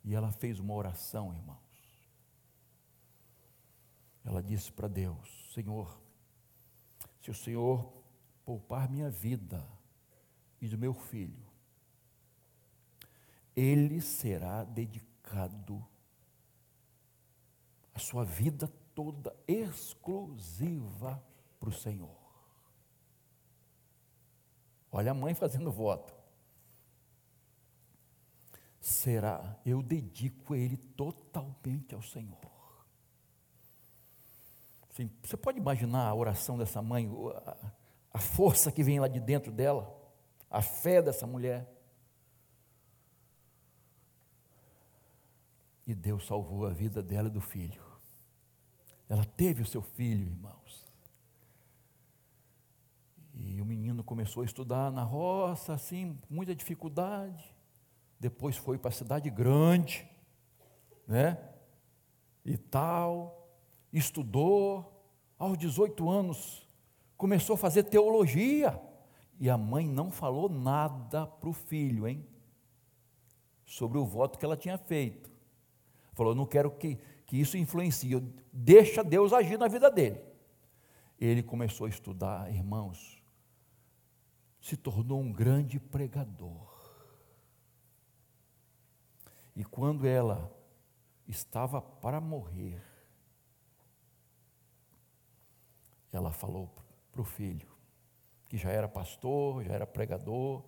E 0.03 0.13
ela 0.13 0.33
fez 0.33 0.59
uma 0.59 0.73
oração, 0.73 1.33
irmãos. 1.33 1.57
Ela 4.25 4.43
disse 4.43 4.69
para 4.69 4.89
Deus: 4.89 5.49
Senhor, 5.53 6.08
se 7.21 7.31
o 7.31 7.33
Senhor 7.33 7.91
poupar 8.45 8.89
minha 8.89 9.09
vida 9.09 9.65
e 10.61 10.67
do 10.67 10.77
meu 10.77 10.93
filho, 10.93 11.47
ele 13.55 14.01
será 14.01 14.63
dedicado 14.63 15.85
a 17.93 17.99
sua 17.99 18.23
vida 18.23 18.67
toda 18.95 19.35
exclusiva 19.47 21.23
para 21.59 21.69
o 21.69 21.73
Senhor. 21.73 22.17
Olha 24.91 25.11
a 25.11 25.13
mãe 25.13 25.33
fazendo 25.33 25.71
voto. 25.71 26.13
Será, 28.79 29.59
eu 29.65 29.83
dedico 29.83 30.55
ele 30.55 30.77
totalmente 30.77 31.93
ao 31.93 32.01
Senhor. 32.01 32.58
Sim, 34.99 35.09
você 35.23 35.37
pode 35.37 35.57
imaginar 35.57 36.09
a 36.09 36.13
oração 36.13 36.57
dessa 36.57 36.81
mãe, 36.81 37.09
a, 37.45 37.71
a 38.15 38.19
força 38.19 38.69
que 38.69 38.83
vem 38.83 38.99
lá 38.99 39.07
de 39.07 39.21
dentro 39.21 39.49
dela, 39.49 39.97
a 40.51 40.61
fé 40.61 41.01
dessa 41.01 41.25
mulher. 41.25 41.65
E 45.87 45.95
Deus 45.95 46.27
salvou 46.27 46.67
a 46.67 46.71
vida 46.71 47.01
dela 47.01 47.29
e 47.29 47.31
do 47.31 47.39
filho. 47.39 47.81
Ela 49.07 49.23
teve 49.23 49.61
o 49.61 49.65
seu 49.65 49.81
filho, 49.81 50.27
irmãos. 50.27 50.85
E 53.33 53.61
o 53.61 53.65
menino 53.65 54.03
começou 54.03 54.43
a 54.43 54.45
estudar 54.45 54.91
na 54.91 55.03
roça, 55.03 55.71
assim, 55.73 56.19
muita 56.29 56.53
dificuldade. 56.53 57.55
Depois 58.19 58.57
foi 58.57 58.77
para 58.77 58.89
a 58.89 58.91
cidade 58.91 59.29
grande, 59.29 60.05
né? 61.07 61.37
E 62.43 62.57
tal. 62.57 63.38
Estudou. 63.91 64.95
Aos 65.37 65.57
18 65.57 66.09
anos, 66.09 66.67
começou 67.15 67.53
a 67.53 67.57
fazer 67.57 67.83
teologia. 67.83 68.79
E 69.39 69.49
a 69.49 69.57
mãe 69.57 69.87
não 69.87 70.11
falou 70.11 70.49
nada 70.49 71.25
para 71.25 71.49
o 71.49 71.53
filho, 71.53 72.07
hein? 72.07 72.27
Sobre 73.65 73.97
o 73.97 74.05
voto 74.05 74.37
que 74.37 74.43
ela 74.43 74.57
tinha 74.57 74.77
feito. 74.77 75.31
Falou: 76.13 76.35
não 76.35 76.45
quero 76.45 76.71
que 76.71 76.99
que 77.29 77.39
isso 77.39 77.55
influencia, 77.57 78.19
deixa 78.51 79.03
Deus 79.03 79.31
agir 79.33 79.59
na 79.59 79.67
vida 79.67 79.91
dele. 79.91 80.19
Ele 81.19 81.43
começou 81.43 81.85
a 81.85 81.89
estudar, 81.89 82.51
irmãos, 82.51 83.23
se 84.59 84.75
tornou 84.75 85.21
um 85.21 85.31
grande 85.31 85.79
pregador. 85.79 86.73
E 89.55 89.63
quando 89.63 90.07
ela 90.07 90.51
estava 91.27 91.79
para 91.79 92.19
morrer, 92.19 92.81
ela 96.11 96.31
falou 96.31 96.69
para 97.11 97.21
o 97.21 97.25
filho, 97.25 97.69
que 98.47 98.57
já 98.57 98.69
era 98.69 98.87
pastor, 98.87 99.63
já 99.63 99.73
era 99.73 99.85
pregador, 99.85 100.63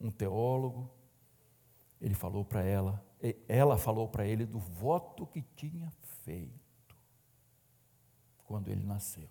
um 0.00 0.10
teólogo, 0.10 0.90
ele 2.00 2.14
falou 2.14 2.44
para 2.44 2.62
ela: 2.62 3.04
ela 3.48 3.78
falou 3.78 4.08
para 4.08 4.26
ele 4.26 4.44
do 4.44 4.58
voto 4.58 5.26
que 5.26 5.42
tinha 5.56 5.90
feito 6.22 6.96
quando 8.44 8.68
ele 8.68 8.84
nasceu. 8.84 9.28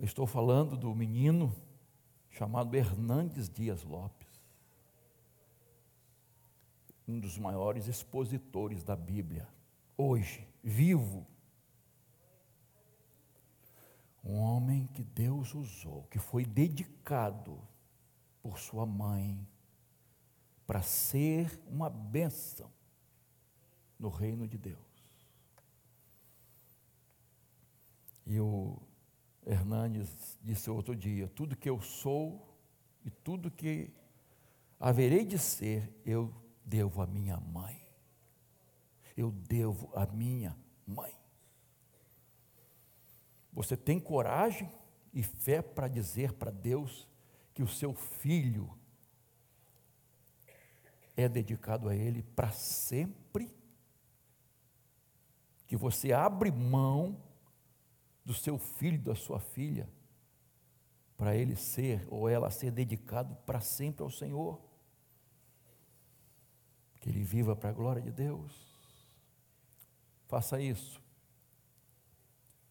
Eu 0.00 0.06
estou 0.06 0.26
falando 0.26 0.76
do 0.76 0.92
menino 0.94 1.54
chamado 2.30 2.74
Hernandes 2.74 3.48
Dias 3.48 3.84
Lopes, 3.84 4.26
um 7.06 7.20
dos 7.20 7.38
maiores 7.38 7.86
expositores 7.86 8.82
da 8.82 8.96
Bíblia, 8.96 9.46
hoje, 9.96 10.48
vivo. 10.62 11.26
Um 14.24 14.36
homem 14.36 14.86
que 14.86 15.02
Deus 15.02 15.52
usou, 15.54 16.04
que 16.04 16.18
foi 16.18 16.44
dedicado 16.44 17.60
por 18.40 18.58
sua 18.58 18.86
mãe, 18.86 19.46
para 20.66 20.80
ser 20.80 21.60
uma 21.66 21.90
bênção 21.90 22.70
no 23.98 24.08
reino 24.08 24.46
de 24.46 24.56
Deus. 24.56 24.78
E 28.24 28.38
o 28.38 28.80
Hernandes 29.44 30.38
disse 30.42 30.70
outro 30.70 30.94
dia: 30.94 31.28
tudo 31.28 31.56
que 31.56 31.68
eu 31.68 31.80
sou 31.80 32.56
e 33.04 33.10
tudo 33.10 33.50
que 33.50 33.92
haverei 34.78 35.24
de 35.24 35.38
ser, 35.38 35.92
eu 36.04 36.32
devo 36.64 37.02
à 37.02 37.06
minha 37.06 37.38
mãe. 37.38 37.81
Eu 39.16 39.30
devo 39.30 39.90
à 39.94 40.06
minha 40.06 40.56
mãe. 40.86 41.14
Você 43.52 43.76
tem 43.76 44.00
coragem 44.00 44.70
e 45.12 45.22
fé 45.22 45.60
para 45.60 45.88
dizer 45.88 46.32
para 46.32 46.50
Deus 46.50 47.06
que 47.52 47.62
o 47.62 47.68
seu 47.68 47.94
filho 47.94 48.72
é 51.14 51.28
dedicado 51.28 51.88
a 51.88 51.94
Ele 51.94 52.22
para 52.22 52.50
sempre, 52.50 53.54
que 55.66 55.76
você 55.76 56.12
abre 56.12 56.50
mão 56.50 57.22
do 58.24 58.32
seu 58.32 58.58
filho, 58.58 59.00
da 59.00 59.14
sua 59.14 59.40
filha, 59.40 59.88
para 61.16 61.36
ele 61.36 61.56
ser 61.56 62.06
ou 62.08 62.28
ela 62.28 62.50
ser 62.50 62.70
dedicado 62.70 63.34
para 63.46 63.60
sempre 63.60 64.02
ao 64.02 64.10
Senhor, 64.10 64.60
que 67.00 67.08
ele 67.08 67.22
viva 67.22 67.54
para 67.54 67.70
a 67.70 67.72
glória 67.72 68.02
de 68.02 68.10
Deus. 68.10 68.71
Faça 70.32 70.58
isso, 70.58 70.98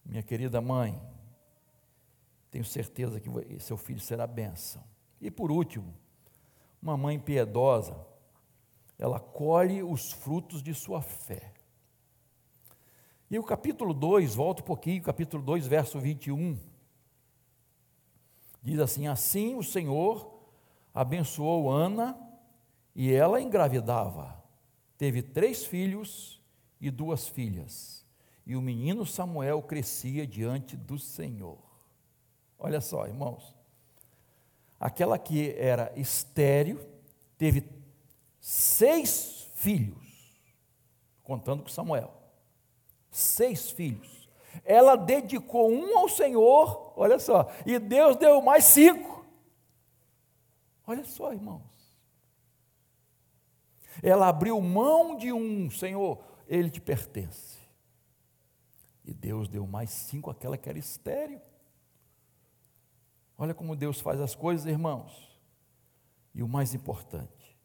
minha 0.03 0.23
querida 0.23 0.59
mãe. 0.59 0.99
Tenho 2.49 2.65
certeza 2.65 3.19
que 3.19 3.29
seu 3.59 3.77
filho 3.77 3.99
será 3.99 4.25
bênção. 4.25 4.83
E 5.21 5.29
por 5.29 5.51
último, 5.51 5.93
uma 6.81 6.97
mãe 6.97 7.19
piedosa, 7.19 8.03
ela 8.97 9.19
colhe 9.19 9.83
os 9.83 10.11
frutos 10.11 10.63
de 10.63 10.73
sua 10.73 11.03
fé. 11.03 11.53
E 13.29 13.37
o 13.37 13.43
capítulo 13.43 13.93
2, 13.93 14.33
volta 14.33 14.63
um 14.63 14.65
pouquinho, 14.65 15.03
capítulo 15.03 15.43
2, 15.43 15.67
verso 15.67 15.99
21. 15.99 16.57
Diz 18.63 18.79
assim: 18.79 19.05
Assim 19.05 19.53
o 19.53 19.61
Senhor 19.61 20.49
abençoou 20.91 21.69
Ana 21.69 22.19
e 22.95 23.13
ela 23.13 23.39
engravidava. 23.39 24.43
Teve 24.97 25.21
três 25.21 25.63
filhos 25.63 26.40
e 26.81 26.89
duas 26.89 27.27
filhas. 27.27 28.03
E 28.45 28.55
o 28.55 28.61
menino 28.61 29.05
Samuel 29.05 29.61
crescia 29.61 30.25
diante 30.25 30.75
do 30.75 30.97
Senhor. 30.97 31.59
Olha 32.57 32.81
só, 32.81 33.05
irmãos. 33.07 33.55
aquela 34.79 35.19
que 35.19 35.51
era 35.57 35.93
estéreo, 35.95 36.83
teve 37.37 37.63
seis 38.39 39.47
filhos, 39.53 40.41
contando 41.23 41.61
com 41.61 41.69
Samuel. 41.69 42.11
Seis 43.11 43.69
filhos. 43.69 44.27
Ela 44.65 44.95
dedicou 44.95 45.71
um 45.71 45.97
ao 45.97 46.09
Senhor, 46.09 46.93
olha 46.95 47.19
só, 47.19 47.47
e 47.63 47.77
Deus 47.77 48.15
deu 48.15 48.41
mais 48.41 48.65
cinco. 48.65 49.23
Olha 50.87 51.03
só, 51.03 51.31
irmãos. 51.31 51.61
Ela 54.01 54.29
abriu 54.29 54.59
mão 54.61 55.15
de 55.15 55.31
um, 55.31 55.69
Senhor, 55.69 56.30
ele 56.51 56.69
te 56.69 56.81
pertence. 56.81 57.57
E 59.05 59.13
Deus 59.13 59.47
deu 59.47 59.65
mais 59.65 59.89
cinco 59.89 60.29
àquela 60.29 60.57
que 60.57 60.67
era 60.67 60.77
estéreo. 60.77 61.41
Olha 63.37 63.53
como 63.53 63.73
Deus 63.73 64.01
faz 64.01 64.19
as 64.19 64.35
coisas, 64.35 64.65
irmãos. 64.65 65.39
E 66.35 66.43
o 66.43 66.47
mais 66.49 66.73
importante, 66.73 67.57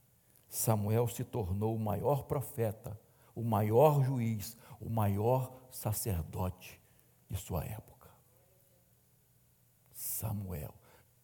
Samuel 0.49 1.09
se 1.09 1.25
tornou 1.25 1.75
o 1.75 1.81
maior 1.81 2.23
profeta, 2.25 2.99
o 3.35 3.43
maior 3.43 4.05
juiz, 4.05 4.57
o 4.81 4.89
maior 4.89 5.53
sacerdote 5.69 6.81
de 7.29 7.37
sua 7.37 7.65
época. 7.65 8.09
Samuel 9.93 10.73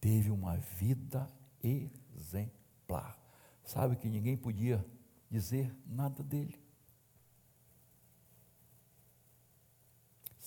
teve 0.00 0.32
uma 0.32 0.56
vida 0.56 1.30
exemplar. 1.62 3.16
Sabe 3.62 3.94
que 3.94 4.08
ninguém 4.08 4.36
podia 4.36 4.84
dizer 5.30 5.74
nada 5.86 6.24
dele. 6.24 6.61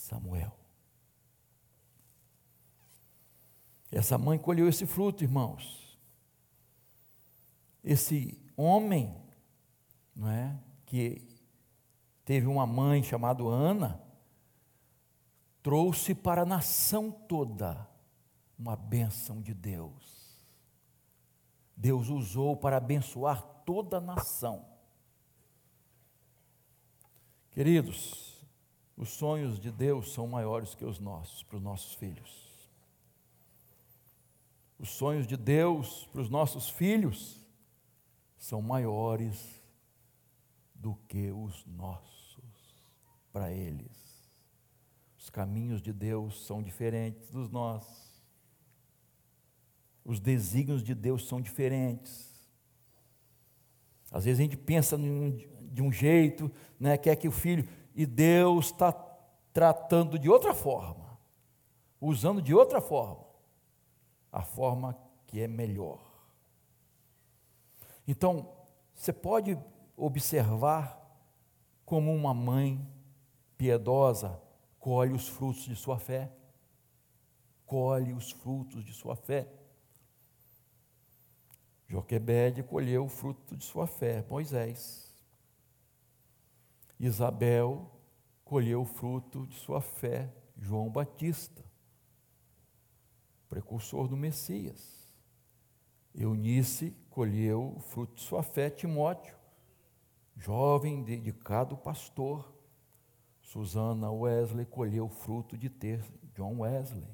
Samuel. 0.06 0.56
Essa 3.92 4.18
mãe 4.18 4.38
colheu 4.38 4.68
esse 4.68 4.86
fruto, 4.86 5.24
irmãos. 5.24 5.98
Esse 7.84 8.40
homem, 8.56 9.16
não 10.16 10.30
é, 10.30 10.60
que 10.86 11.22
teve 12.24 12.46
uma 12.46 12.68
mãe 12.68 13.02
chamada 13.02 13.44
Ana, 13.44 14.00
trouxe 15.64 16.14
para 16.14 16.44
a 16.44 16.46
nação 16.46 17.12
toda 17.12 17.88
uma 18.60 18.76
bênção 18.76 19.42
de 19.42 19.54
Deus. 19.54 20.40
Deus 21.76 22.10
usou 22.10 22.56
para 22.56 22.78
abençoar 22.78 23.42
toda 23.66 23.98
a 23.98 24.02
nação. 24.02 24.66
Queridos, 27.52 28.35
os 28.98 29.10
sonhos 29.10 29.60
de 29.60 29.72
Deus 29.72 30.14
são 30.14 30.28
maiores 30.28 30.74
que 30.74 30.86
os 30.86 31.00
nossos, 31.00 31.44
para 31.44 31.58
os 31.58 31.64
nossos 31.64 31.94
filhos. 31.94 32.46
Os 34.80 34.90
sonhos 34.90 35.28
de 35.28 35.36
Deus 35.36 36.08
para 36.12 36.22
os 36.22 36.30
nossos 36.30 36.70
filhos 36.70 37.42
são 38.38 38.62
maiores 38.62 39.62
do 40.74 40.96
que 41.08 41.32
os 41.32 41.66
nossos 41.66 42.16
para 43.32 43.52
eles. 43.52 44.06
Os 45.18 45.30
caminhos 45.30 45.82
de 45.82 45.92
Deus 45.92 46.46
são 46.46 46.62
diferentes 46.62 47.30
dos 47.30 47.50
nossos. 47.50 48.06
Os 50.04 50.20
desígnios 50.20 50.84
de 50.84 50.94
Deus 50.94 51.28
são 51.28 51.42
diferentes. 51.42 52.32
Às 54.12 54.26
vezes 54.26 54.40
a 54.40 54.44
gente 54.44 54.56
pensa 54.56 54.98
de 54.98 55.82
um 55.82 55.92
jeito, 55.92 56.52
né, 56.80 56.98
quer 56.98 57.16
que 57.16 57.28
o 57.28 57.32
filho, 57.32 57.68
e 57.96 58.06
Deus 58.06 58.68
está 58.68 58.92
tratando 59.54 60.20
de 60.20 60.30
outra 60.30 60.54
forma, 60.54 61.18
usando 62.00 62.42
de 62.42 62.54
outra 62.54 62.82
forma 62.82 63.26
a 64.32 64.44
forma 64.44 64.98
que 65.26 65.42
é 65.42 65.48
melhor. 65.48 66.00
Então, 68.06 68.52
você 68.94 69.14
pode 69.14 69.58
observar 69.96 71.02
como 71.86 72.14
uma 72.14 72.34
mãe 72.34 72.86
piedosa 73.58 74.42
colhe 74.86 75.14
os 75.14 75.28
frutos 75.28 75.64
de 75.64 75.76
sua 75.76 75.98
fé. 75.98 76.32
Colhe 77.66 78.14
os 78.14 78.30
frutos 78.30 78.86
de 78.86 78.94
sua 78.94 79.16
fé. 79.16 79.48
Joquebede 81.88 82.62
colheu 82.62 83.06
o 83.06 83.10
fruto 83.10 83.58
de 83.58 83.66
sua 83.66 83.88
fé, 83.88 84.24
Moisés. 84.30 85.05
Isabel 87.00 87.92
colheu 88.44 88.82
o 88.82 88.86
fruto 88.86 89.46
de 89.48 89.56
sua 89.56 89.82
fé, 89.82 90.34
João 90.58 90.90
Batista 90.90 91.66
precursor 93.56 94.08
do 94.10 94.18
Messias. 94.18 95.10
Eunice 96.14 96.96
colheu 97.10 97.74
o 97.78 97.80
fruto 97.80 98.16
de 98.16 98.22
sua 98.22 98.44
fé, 98.44 98.70
Timóteo, 98.70 99.34
jovem 100.36 101.04
dedicado 101.04 101.78
pastor. 101.78 102.54
Susana 103.42 104.12
Wesley 104.12 104.66
colheu 104.66 105.06
o 105.06 105.10
fruto 105.10 105.58
de 105.58 105.70
ter 105.70 106.04
John 106.34 106.60
Wesley, 106.60 107.08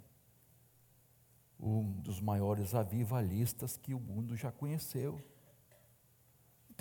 um 1.60 1.92
dos 2.00 2.20
maiores 2.20 2.74
avivalistas 2.74 3.78
que 3.78 3.94
o 3.94 4.00
mundo 4.00 4.36
já 4.36 4.52
conheceu. 4.52 5.22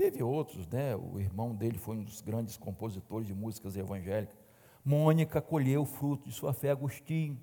Teve 0.01 0.23
outros, 0.23 0.67
né? 0.69 0.97
O 0.97 1.21
irmão 1.21 1.55
dele 1.55 1.77
foi 1.77 1.95
um 1.95 2.03
dos 2.03 2.23
grandes 2.23 2.57
compositores 2.57 3.27
de 3.27 3.35
músicas 3.35 3.77
evangélicas. 3.77 4.35
Mônica 4.83 5.43
colheu 5.43 5.83
o 5.83 5.85
fruto 5.85 6.27
de 6.27 6.35
sua 6.35 6.55
fé, 6.55 6.71
Agostinho. 6.71 7.39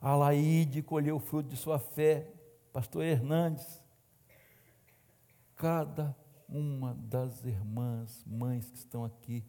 Alaide 0.00 0.82
colheu 0.82 1.14
o 1.14 1.20
fruto 1.20 1.48
de 1.48 1.56
sua 1.56 1.78
fé, 1.78 2.28
pastor 2.72 3.04
Hernandes. 3.04 3.80
Cada 5.54 6.12
uma 6.48 6.94
das 7.04 7.44
irmãs, 7.44 8.24
mães 8.26 8.68
que 8.68 8.78
estão 8.78 9.04
aqui, 9.04 9.44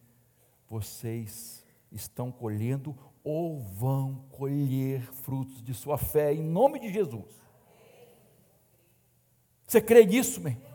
vocês 0.69 1.65
estão 1.91 2.31
colhendo 2.31 2.95
ou 3.23 3.61
vão 3.61 4.27
colher 4.29 5.01
frutos 5.11 5.59
de 5.63 5.73
sua 5.73 5.97
fé, 5.97 6.31
em 6.31 6.43
nome 6.43 6.77
de 6.77 6.93
Jesus. 6.93 7.33
Você 9.65 9.81
crê 9.81 10.05
nisso, 10.05 10.39
meu 10.39 10.51
irmão? 10.51 10.72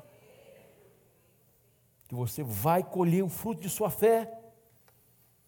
Que 2.09 2.15
você 2.15 2.43
vai 2.43 2.83
colher 2.83 3.23
o 3.23 3.29
fruto 3.29 3.61
de 3.61 3.69
sua 3.69 3.91
fé 3.91 4.33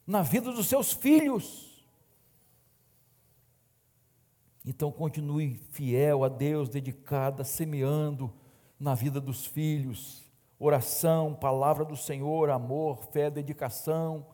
na 0.06 0.22
vida 0.22 0.52
dos 0.52 0.66
seus 0.66 0.92
filhos. 0.92 1.70
Então 4.64 4.92
continue 4.92 5.54
fiel 5.70 6.22
a 6.22 6.28
Deus, 6.28 6.68
dedicada, 6.68 7.42
semeando 7.44 8.32
na 8.78 8.94
vida 8.94 9.20
dos 9.20 9.46
filhos, 9.46 10.24
oração, 10.58 11.34
palavra 11.34 11.84
do 11.84 11.96
Senhor, 11.96 12.50
amor, 12.50 12.98
fé, 13.10 13.30
dedicação. 13.30 14.26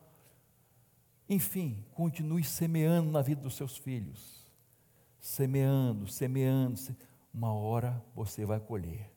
Enfim, 1.29 1.85
continue 1.93 2.43
semeando 2.43 3.11
na 3.11 3.21
vida 3.21 3.41
dos 3.41 3.55
seus 3.55 3.77
filhos. 3.77 4.45
Semeando, 5.19 6.07
semeando. 6.07 6.79
Uma 7.33 7.53
hora 7.53 8.03
você 8.15 8.45
vai 8.45 8.59
colher. 8.59 9.11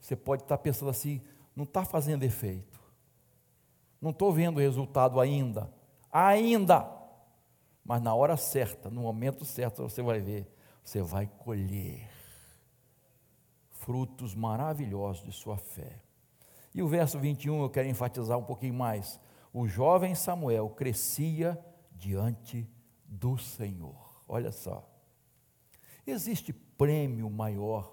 Você 0.00 0.14
pode 0.14 0.42
estar 0.42 0.58
pensando 0.58 0.88
assim, 0.90 1.20
não 1.56 1.64
está 1.64 1.84
fazendo 1.84 2.22
efeito. 2.22 2.78
Não 4.00 4.10
estou 4.10 4.30
vendo 4.32 4.58
o 4.58 4.60
resultado 4.60 5.18
ainda. 5.18 5.72
Ainda. 6.12 6.88
Mas 7.82 8.00
na 8.02 8.14
hora 8.14 8.36
certa, 8.36 8.90
no 8.90 9.00
momento 9.00 9.44
certo, 9.44 9.82
você 9.82 10.02
vai 10.02 10.20
ver 10.20 10.46
você 10.86 11.02
vai 11.02 11.26
colher 11.26 12.08
frutos 13.72 14.36
maravilhosos 14.36 15.24
de 15.24 15.32
sua 15.32 15.56
fé. 15.56 16.00
E 16.72 16.80
o 16.80 16.86
verso 16.86 17.18
21 17.18 17.60
eu 17.60 17.68
quero 17.68 17.88
enfatizar 17.88 18.38
um 18.38 18.44
pouquinho 18.44 18.74
mais. 18.74 19.20
O 19.52 19.66
jovem 19.66 20.14
Samuel 20.14 20.70
crescia 20.70 21.58
diante 21.90 22.70
do 23.04 23.36
Senhor. 23.36 24.22
Olha 24.28 24.52
só. 24.52 24.88
Existe 26.06 26.52
prêmio 26.52 27.28
maior 27.28 27.92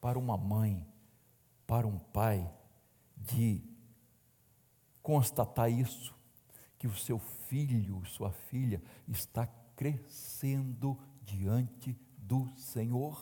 para 0.00 0.16
uma 0.16 0.36
mãe, 0.36 0.86
para 1.66 1.88
um 1.88 1.98
pai, 1.98 2.48
de 3.34 3.62
constatar 5.02 5.70
isso, 5.70 6.14
que 6.78 6.86
o 6.86 6.94
seu 6.94 7.18
filho, 7.18 8.04
sua 8.04 8.30
filha, 8.30 8.82
está 9.06 9.46
crescendo 9.74 10.98
diante 11.22 11.96
do 12.16 12.48
Senhor. 12.56 13.20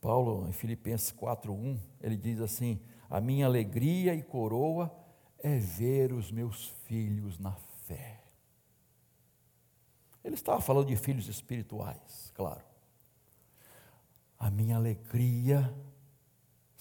Paulo, 0.00 0.48
em 0.48 0.52
Filipenses 0.52 1.12
4:1, 1.12 1.78
ele 2.00 2.16
diz 2.16 2.40
assim: 2.40 2.80
"A 3.08 3.20
minha 3.20 3.46
alegria 3.46 4.14
e 4.14 4.22
coroa 4.22 4.92
é 5.38 5.58
ver 5.58 6.12
os 6.12 6.32
meus 6.32 6.68
filhos 6.84 7.38
na 7.38 7.52
fé". 7.86 8.22
Ele 10.24 10.34
estava 10.34 10.60
falando 10.60 10.88
de 10.88 10.96
filhos 10.96 11.28
espirituais, 11.28 12.32
claro. 12.34 12.64
A 14.38 14.50
minha 14.50 14.76
alegria, 14.76 15.72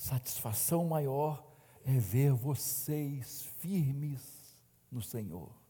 satisfação 0.01 0.85
maior 0.85 1.45
é 1.83 1.97
ver 1.97 2.33
vocês 2.33 3.43
firmes 3.59 4.57
no 4.91 5.01
Senhor 5.01 5.61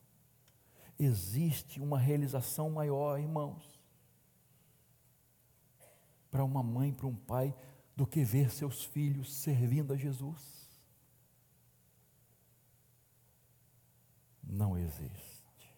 existe 1.04 1.80
uma 1.80 1.98
realização 1.98 2.70
maior, 2.70 3.20
irmãos. 3.20 3.80
para 6.30 6.46
uma 6.46 6.64
mãe, 6.64 6.94
para 6.94 7.08
um 7.08 7.16
pai, 7.16 7.54
do 7.94 8.08
que 8.08 8.24
ver 8.24 8.50
seus 8.50 8.86
filhos 8.86 9.34
servindo 9.34 9.92
a 9.92 9.98
Jesus? 9.98 10.70
Não 14.42 14.78
existe. 14.78 15.76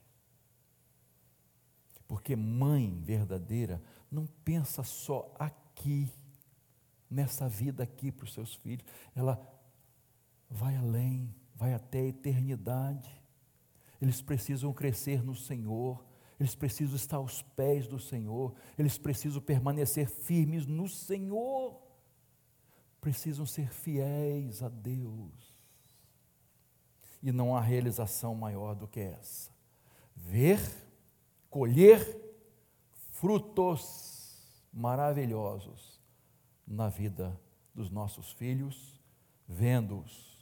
Porque 2.08 2.36
mãe 2.36 3.02
verdadeira 3.02 3.82
não 4.12 4.28
pensa 4.28 4.84
só 4.84 5.34
aqui, 5.40 6.08
nessa 7.14 7.48
vida 7.48 7.84
aqui 7.84 8.12
para 8.12 8.26
os 8.26 8.34
seus 8.34 8.56
filhos, 8.56 8.86
ela 9.16 9.40
vai 10.50 10.76
além, 10.76 11.34
vai 11.56 11.74
até 11.74 12.00
a 12.00 12.08
eternidade. 12.08 13.10
Eles 14.02 14.22
precisam 14.22 14.74
crescer 14.74 15.24
no 15.24 15.36
Senhor, 15.36 16.04
eles 16.40 16.56
precisam 16.56 16.96
estar 16.96 17.18
aos 17.18 17.42
pés 17.42 17.88
do 17.88 18.00
Senhor, 18.00 18.54
eles 18.78 18.98
precisam 18.98 19.42
permanecer 19.42 20.10
firmes 20.10 20.66
no 20.66 20.90
Senhor, 20.90 21.80
precisam 23.00 23.46
ser 23.46 23.72
fiéis 23.72 24.64
a 24.64 24.70
Deus. 24.70 25.54
E 27.22 27.32
não 27.32 27.56
há 27.56 27.62
realização 27.62 28.36
maior 28.36 28.76
do 28.76 28.88
que 28.88 29.00
essa. 29.00 29.52
Ver, 30.16 30.60
colher 31.50 32.20
frutos 33.12 34.68
maravilhosos 34.74 35.93
na 36.68 36.90
vida 36.90 37.40
dos 37.74 37.90
nossos 37.90 38.32
filhos, 38.32 39.02
vendo-os 39.48 40.34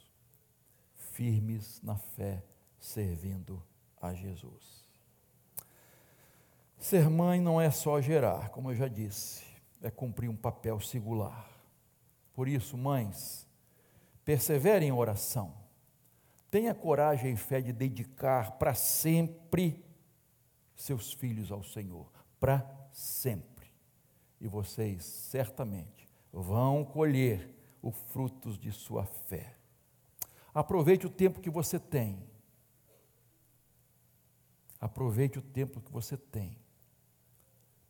firmes 0.94 1.80
na 1.82 1.96
fé, 1.96 2.42
servindo 2.78 3.62
a 4.00 4.14
Jesus. 4.14 4.82
Ser 6.78 7.08
mãe 7.08 7.40
não 7.40 7.60
é 7.60 7.70
só 7.70 8.00
gerar, 8.00 8.50
como 8.50 8.70
eu 8.70 8.74
já 8.74 8.88
disse, 8.88 9.44
é 9.80 9.90
cumprir 9.90 10.28
um 10.28 10.36
papel 10.36 10.80
singular. 10.80 11.48
Por 12.34 12.48
isso, 12.48 12.76
mães, 12.76 13.46
perseverem 14.24 14.88
em 14.88 14.92
oração. 14.92 15.54
Tenha 16.50 16.74
coragem 16.74 17.32
e 17.32 17.36
fé 17.36 17.60
de 17.60 17.72
dedicar 17.72 18.52
para 18.52 18.74
sempre 18.74 19.84
seus 20.74 21.12
filhos 21.12 21.52
ao 21.52 21.62
Senhor, 21.62 22.10
para 22.40 22.68
sempre. 22.90 23.70
E 24.40 24.48
vocês 24.48 25.04
certamente 25.04 26.11
vão 26.32 26.84
colher 26.84 27.54
os 27.82 27.94
frutos 28.12 28.58
de 28.58 28.72
sua 28.72 29.04
fé. 29.04 29.56
Aproveite 30.54 31.06
o 31.06 31.10
tempo 31.10 31.40
que 31.40 31.50
você 31.50 31.78
tem. 31.78 32.26
Aproveite 34.80 35.38
o 35.38 35.42
tempo 35.42 35.80
que 35.80 35.92
você 35.92 36.16
tem 36.16 36.56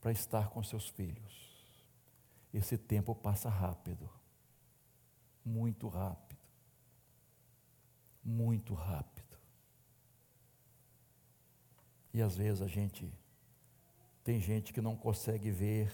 para 0.00 0.12
estar 0.12 0.48
com 0.50 0.62
seus 0.62 0.88
filhos. 0.88 1.40
Esse 2.52 2.76
tempo 2.76 3.14
passa 3.14 3.48
rápido, 3.48 4.10
muito 5.44 5.88
rápido, 5.88 6.40
muito 8.22 8.74
rápido. 8.74 9.38
E 12.12 12.20
às 12.20 12.36
vezes 12.36 12.60
a 12.60 12.66
gente, 12.66 13.10
tem 14.22 14.38
gente 14.38 14.72
que 14.72 14.82
não 14.82 14.94
consegue 14.94 15.50
ver 15.50 15.90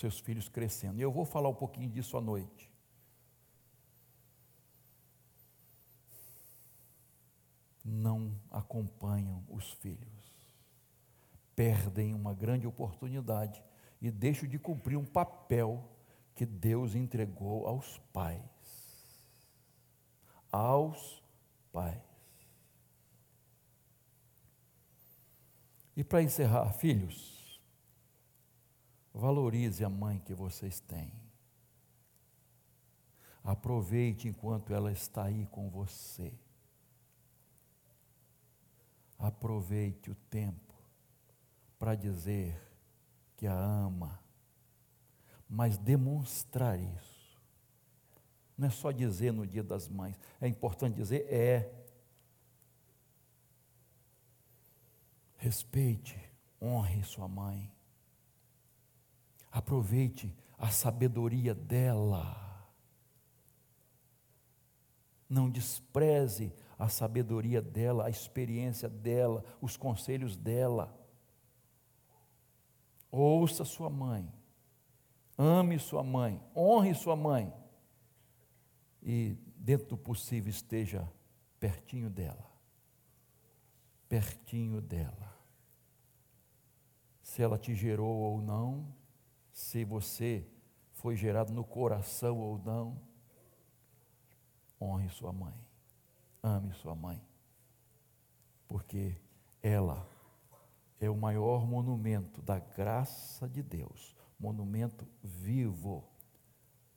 seus 0.00 0.18
filhos 0.18 0.48
crescendo. 0.48 0.98
E 0.98 1.02
eu 1.02 1.12
vou 1.12 1.24
falar 1.24 1.48
um 1.48 1.54
pouquinho 1.54 1.88
disso 1.88 2.16
à 2.16 2.20
noite. 2.20 2.70
Não 7.84 8.34
acompanham 8.50 9.44
os 9.48 9.70
filhos 9.72 10.34
perdem 11.54 12.14
uma 12.14 12.34
grande 12.34 12.66
oportunidade 12.66 13.62
e 14.00 14.10
deixam 14.10 14.48
de 14.48 14.58
cumprir 14.58 14.96
um 14.96 15.04
papel 15.04 15.88
que 16.34 16.44
Deus 16.44 16.94
entregou 16.94 17.66
aos 17.66 17.98
pais. 18.12 18.42
Aos 20.50 21.22
pais. 21.72 22.02
E 25.96 26.02
para 26.02 26.22
encerrar, 26.22 26.72
filhos, 26.72 27.43
valorize 29.14 29.84
a 29.84 29.88
mãe 29.88 30.18
que 30.18 30.34
vocês 30.34 30.80
têm. 30.80 31.12
Aproveite 33.44 34.26
enquanto 34.26 34.74
ela 34.74 34.90
está 34.90 35.24
aí 35.24 35.46
com 35.46 35.70
você. 35.70 36.32
Aproveite 39.16 40.10
o 40.10 40.14
tempo 40.14 40.74
para 41.78 41.94
dizer 41.94 42.60
que 43.36 43.46
a 43.46 43.54
ama, 43.54 44.18
mas 45.48 45.78
demonstrar 45.78 46.78
isso. 46.80 47.38
Não 48.56 48.68
é 48.68 48.70
só 48.70 48.90
dizer 48.90 49.32
no 49.32 49.46
dia 49.46 49.62
das 49.62 49.88
mães, 49.88 50.18
é 50.40 50.48
importante 50.48 50.96
dizer 50.96 51.26
é. 51.32 51.72
Respeite, 55.36 56.18
honre 56.60 57.02
sua 57.04 57.28
mãe. 57.28 57.73
Aproveite 59.54 60.34
a 60.58 60.68
sabedoria 60.68 61.54
dela. 61.54 62.66
Não 65.28 65.48
despreze 65.48 66.52
a 66.76 66.88
sabedoria 66.88 67.62
dela, 67.62 68.06
a 68.06 68.10
experiência 68.10 68.88
dela, 68.88 69.44
os 69.60 69.76
conselhos 69.76 70.36
dela. 70.36 70.92
Ouça 73.12 73.64
sua 73.64 73.88
mãe, 73.88 74.28
ame 75.38 75.78
sua 75.78 76.02
mãe, 76.02 76.42
honre 76.52 76.92
sua 76.92 77.14
mãe 77.14 77.54
e, 79.00 79.38
dentro 79.54 79.86
do 79.86 79.96
possível, 79.96 80.50
esteja 80.50 81.08
pertinho 81.60 82.10
dela. 82.10 82.50
Pertinho 84.08 84.80
dela. 84.80 85.32
Se 87.22 87.40
ela 87.40 87.56
te 87.56 87.72
gerou 87.72 88.16
ou 88.16 88.42
não, 88.42 89.03
se 89.54 89.84
você 89.84 90.44
foi 90.90 91.14
gerado 91.14 91.52
no 91.52 91.62
coração 91.62 92.38
ou 92.38 92.58
não, 92.58 93.00
honre 94.80 95.08
sua 95.10 95.32
mãe, 95.32 95.54
ame 96.42 96.74
sua 96.74 96.92
mãe, 96.92 97.22
porque 98.66 99.16
ela 99.62 100.04
é 100.98 101.08
o 101.08 101.16
maior 101.16 101.64
monumento 101.64 102.42
da 102.42 102.58
graça 102.58 103.48
de 103.48 103.62
Deus, 103.62 104.16
monumento 104.40 105.06
vivo 105.22 106.04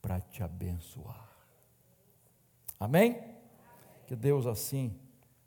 para 0.02 0.20
te 0.20 0.42
abençoar. 0.42 1.30
Amém? 2.80 3.36
Que 4.04 4.16
Deus 4.16 4.46
assim 4.46 4.98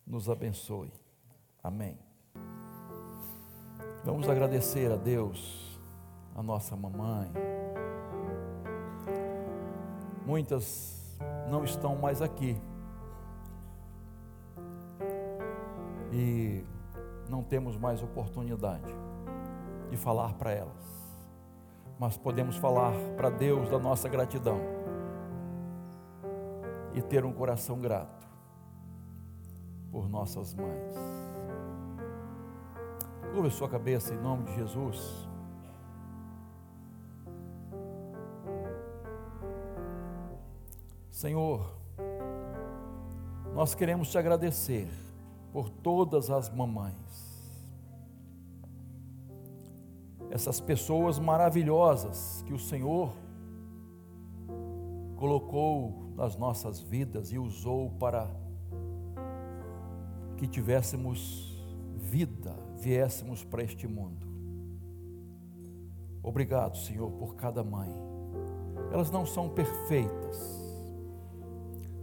nos 0.07 0.29
abençoe. 0.29 0.93
Amém. 1.61 1.99
Vamos 4.05 4.29
agradecer 4.29 4.89
a 4.89 4.95
Deus, 4.95 5.70
a 6.41 6.43
nossa 6.43 6.75
mamãe. 6.75 7.31
Muitas 10.25 11.19
não 11.49 11.63
estão 11.63 11.95
mais 11.95 12.19
aqui. 12.21 12.59
E 16.11 16.65
não 17.29 17.43
temos 17.43 17.77
mais 17.77 18.01
oportunidade 18.01 18.91
de 19.89 19.95
falar 19.95 20.33
para 20.33 20.51
elas, 20.51 21.17
mas 21.99 22.17
podemos 22.17 22.57
falar 22.57 22.93
para 23.15 23.29
Deus 23.29 23.69
da 23.69 23.79
nossa 23.79 24.09
gratidão 24.09 24.59
e 26.93 27.01
ter 27.01 27.23
um 27.23 27.31
coração 27.31 27.79
grato 27.79 28.27
por 29.91 30.09
nossas 30.09 30.53
mães. 30.53 30.95
Curva 33.31 33.49
sua 33.49 33.69
cabeça 33.69 34.13
em 34.13 34.17
nome 34.17 34.43
de 34.45 34.55
Jesus. 34.55 35.30
Senhor, 41.21 41.71
nós 43.53 43.75
queremos 43.75 44.09
te 44.09 44.17
agradecer 44.17 44.89
por 45.53 45.69
todas 45.69 46.31
as 46.31 46.49
mamães. 46.49 47.53
Essas 50.31 50.59
pessoas 50.59 51.19
maravilhosas 51.19 52.43
que 52.47 52.53
o 52.55 52.57
Senhor 52.57 53.13
colocou 55.15 56.11
nas 56.15 56.35
nossas 56.35 56.79
vidas 56.79 57.31
e 57.31 57.37
usou 57.37 57.91
para 57.99 58.27
que 60.37 60.47
tivéssemos 60.47 61.55
vida, 61.97 62.55
viéssemos 62.79 63.43
para 63.43 63.61
este 63.61 63.87
mundo. 63.87 64.25
Obrigado, 66.23 66.77
Senhor, 66.77 67.11
por 67.11 67.35
cada 67.35 67.63
mãe. 67.63 67.93
Elas 68.91 69.11
não 69.11 69.23
são 69.23 69.49
perfeitas, 69.49 70.50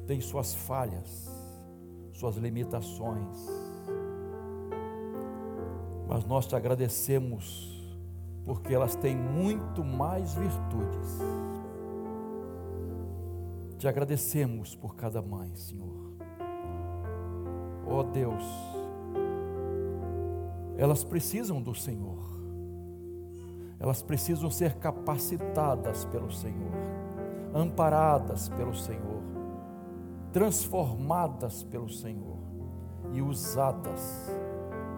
têm 0.09 0.23
suas 0.23 0.55
falhas, 0.55 1.31
suas 2.13 2.37
limitações. 2.37 3.47
Mas 6.09 6.25
nós 6.25 6.47
te 6.47 6.57
agradecemos 6.57 7.79
porque 8.47 8.75
elas 8.75 8.97
têm 8.97 9.15
muito 9.15 9.85
mais 9.85 10.33
virtudes. 10.33 11.19
Te 13.77 13.87
agradecemos 13.87 14.75
por 14.75 14.97
cada 14.97 15.21
mãe, 15.21 15.55
Senhor. 15.55 16.15
Ó 17.87 18.01
oh 18.01 18.03
Deus, 18.05 18.45
elas 20.79 21.05
precisam 21.05 21.61
do 21.61 21.75
Senhor, 21.75 22.19
elas 23.79 24.01
precisam 24.01 24.51
ser 24.51 24.77
capacitadas 24.77 26.07
pelo 26.07 26.33
Senhor, 26.33 26.73
amparadas 27.55 28.49
pelo 28.51 28.75
Senhor, 28.75 29.18
transformadas 30.39 31.65
pelo 31.65 31.89
Senhor 31.89 32.39
e 33.13 33.21
usadas 33.21 34.31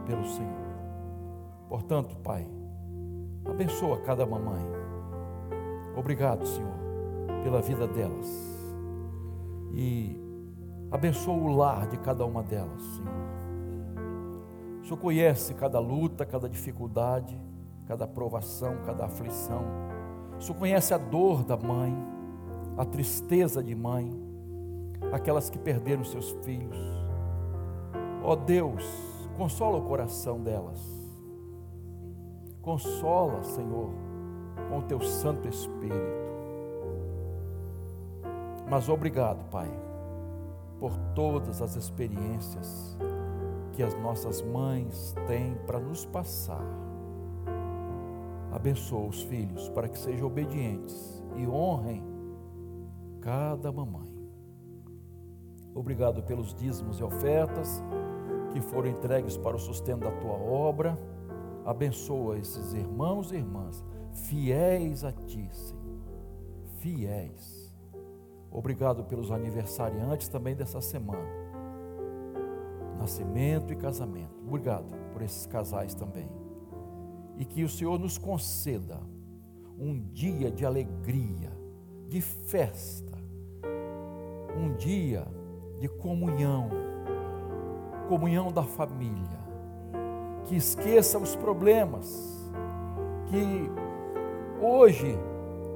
pelo 0.05 0.23
Senhor. 0.27 0.69
Portanto, 1.67 2.15
Pai, 2.17 2.47
abençoa 3.47 4.03
cada 4.03 4.27
mamãe. 4.27 4.63
Obrigado, 5.97 6.47
Senhor, 6.47 6.75
pela 7.43 7.63
vida 7.63 7.89
delas. 7.89 8.29
E 9.73 10.15
abençoa 10.91 11.33
o 11.33 11.57
lar 11.57 11.87
de 11.87 11.97
cada 11.97 12.27
uma 12.27 12.43
delas, 12.43 12.83
Senhor. 12.83 14.81
O 14.83 14.85
Senhor 14.85 14.99
conhece 14.99 15.55
cada 15.55 15.79
luta, 15.79 16.27
cada 16.27 16.51
dificuldade, 16.51 17.41
cada 17.87 18.07
provação, 18.07 18.77
cada 18.85 19.07
aflição. 19.07 19.65
O 20.39 20.43
Senhor 20.43 20.59
conhece 20.59 20.93
a 20.93 20.99
dor 20.99 21.43
da 21.45 21.57
mãe, 21.57 21.97
a 22.77 22.85
tristeza 22.85 23.63
de 23.63 23.75
mãe, 23.75 24.29
aquelas 25.13 25.51
que 25.51 25.59
perderam 25.59 26.05
seus 26.05 26.31
filhos. 26.43 26.77
Ó 28.23 28.33
oh 28.33 28.37
Deus, 28.37 28.85
consola 29.37 29.79
o 29.79 29.83
coração 29.83 30.41
delas. 30.41 30.81
Consola, 32.63 33.43
Senhor, 33.43 33.91
com 34.69 34.79
o 34.79 34.83
teu 34.83 35.01
Santo 35.01 35.49
Espírito. 35.49 36.21
Mas 38.69 38.89
obrigado, 38.89 39.43
Pai, 39.51 39.69
por 40.79 40.97
todas 41.15 41.61
as 41.61 41.75
experiências 41.75 42.97
que 43.73 43.83
as 43.83 43.95
nossas 44.01 44.43
mães 44.43 45.15
têm 45.27 45.55
para 45.67 45.81
nos 45.81 46.05
passar. 46.05 46.65
Abençoa 48.53 49.09
os 49.09 49.23
filhos 49.23 49.69
para 49.71 49.89
que 49.89 49.99
sejam 49.99 50.27
obedientes 50.27 51.25
e 51.37 51.47
honrem 51.47 52.05
cada 53.21 53.73
mamãe. 53.73 54.10
Obrigado 55.75 56.23
pelos 56.23 56.55
dízimos 56.55 56.99
e 56.99 57.05
ofertas 57.05 57.83
que 58.53 58.61
foram 58.61 58.89
entregues 58.89 59.37
para 59.37 59.57
o 59.57 59.59
sustento 59.59 60.01
da 60.01 60.11
tua 60.11 60.33
obra. 60.33 60.99
Abençoa 61.65 62.39
esses 62.39 62.73
irmãos 62.75 63.31
e 63.31 63.37
irmãs, 63.37 63.85
fiéis 64.13 65.05
a 65.05 65.13
ti, 65.13 65.49
Senhor. 65.53 65.81
Fiéis. 66.79 67.73
Obrigado 68.51 69.05
pelos 69.05 69.31
aniversariantes 69.31 70.29
também 70.29 70.57
dessa 70.57 70.81
semana. 70.81 71.29
Nascimento 72.99 73.73
e 73.73 73.77
casamento. 73.77 74.35
Obrigado 74.47 74.87
por 75.13 75.23
esses 75.23 75.47
casais 75.47 75.95
também. 75.95 76.29
E 77.37 77.45
que 77.45 77.63
o 77.63 77.69
Senhor 77.69 77.99
nos 77.99 78.19
conceda 78.19 78.99
um 79.79 79.99
dia 80.13 80.51
de 80.51 80.67
alegria, 80.67 81.51
de 82.09 82.21
festa, 82.21 83.17
um 84.57 84.75
dia 84.75 85.27
de 85.81 85.89
comunhão 85.89 86.91
comunhão 88.11 88.51
da 88.51 88.65
família, 88.65 89.39
que 90.47 90.57
esqueça 90.57 91.17
os 91.17 91.37
problemas, 91.37 92.51
que 93.27 93.71
hoje 94.61 95.17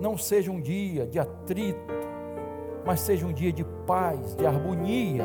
não 0.01 0.19
seja 0.19 0.51
um 0.51 0.61
dia 0.61 1.07
de 1.07 1.21
atrito, 1.21 1.95
mas 2.85 2.99
seja 2.99 3.25
um 3.25 3.33
dia 3.33 3.53
de 3.53 3.63
paz, 3.87 4.35
de 4.35 4.45
harmonia 4.45 5.25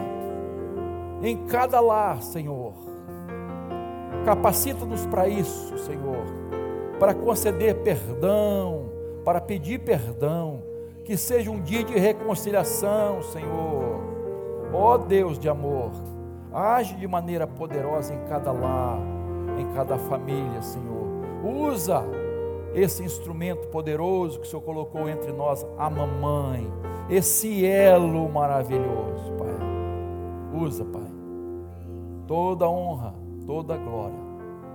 em 1.24 1.36
cada 1.48 1.80
lar, 1.80 2.22
Senhor. 2.22 2.76
Capacita-nos 4.24 5.08
para 5.08 5.28
isso, 5.28 5.80
Senhor, 5.80 6.24
para 7.00 7.16
conceder 7.16 7.74
perdão, 7.78 8.92
para 9.26 9.42
pedir 9.42 9.80
perdão, 9.80 10.62
que 11.04 11.18
seja 11.18 11.50
um 11.50 11.60
dia 11.60 11.84
de 11.84 11.98
reconciliação, 11.98 13.24
Senhor. 13.24 14.19
Ó 14.72 14.94
oh, 14.94 14.98
Deus 14.98 15.40
de 15.40 15.50
amor, 15.50 15.92
Age 16.52 16.96
de 16.96 17.08
maneira 17.08 17.46
poderosa 17.46 18.14
em 18.14 18.26
cada 18.26 18.52
lar, 18.52 19.00
em 19.60 19.72
cada 19.74 19.98
família, 19.98 20.62
Senhor. 20.62 21.08
Usa 21.44 22.04
esse 22.74 23.04
instrumento 23.04 23.68
poderoso 23.68 24.40
que 24.40 24.48
o 24.48 24.50
Senhor 24.50 24.62
colocou 24.62 25.08
entre 25.08 25.32
nós, 25.32 25.66
a 25.78 25.90
mamãe, 25.90 26.68
esse 27.10 27.66
elo 27.66 28.28
maravilhoso, 28.30 29.32
Pai. 29.38 30.60
Usa, 30.60 30.84
Pai. 30.86 31.10
Toda 32.28 32.68
honra, 32.68 33.14
toda 33.46 33.78
glória, 33.78 34.20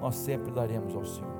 nós 0.00 0.14
sempre 0.14 0.52
daremos 0.52 0.94
ao 0.94 1.04
Senhor. 1.04 1.34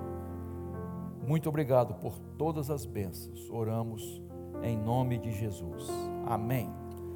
Muito 1.27 1.49
obrigado 1.49 1.95
por 1.95 2.19
todas 2.37 2.71
as 2.71 2.85
bênçãos. 2.85 3.49
Oramos 3.51 4.21
em 4.63 4.77
nome 4.77 5.17
de 5.17 5.31
Jesus. 5.31 5.89
Amém. 6.27 6.84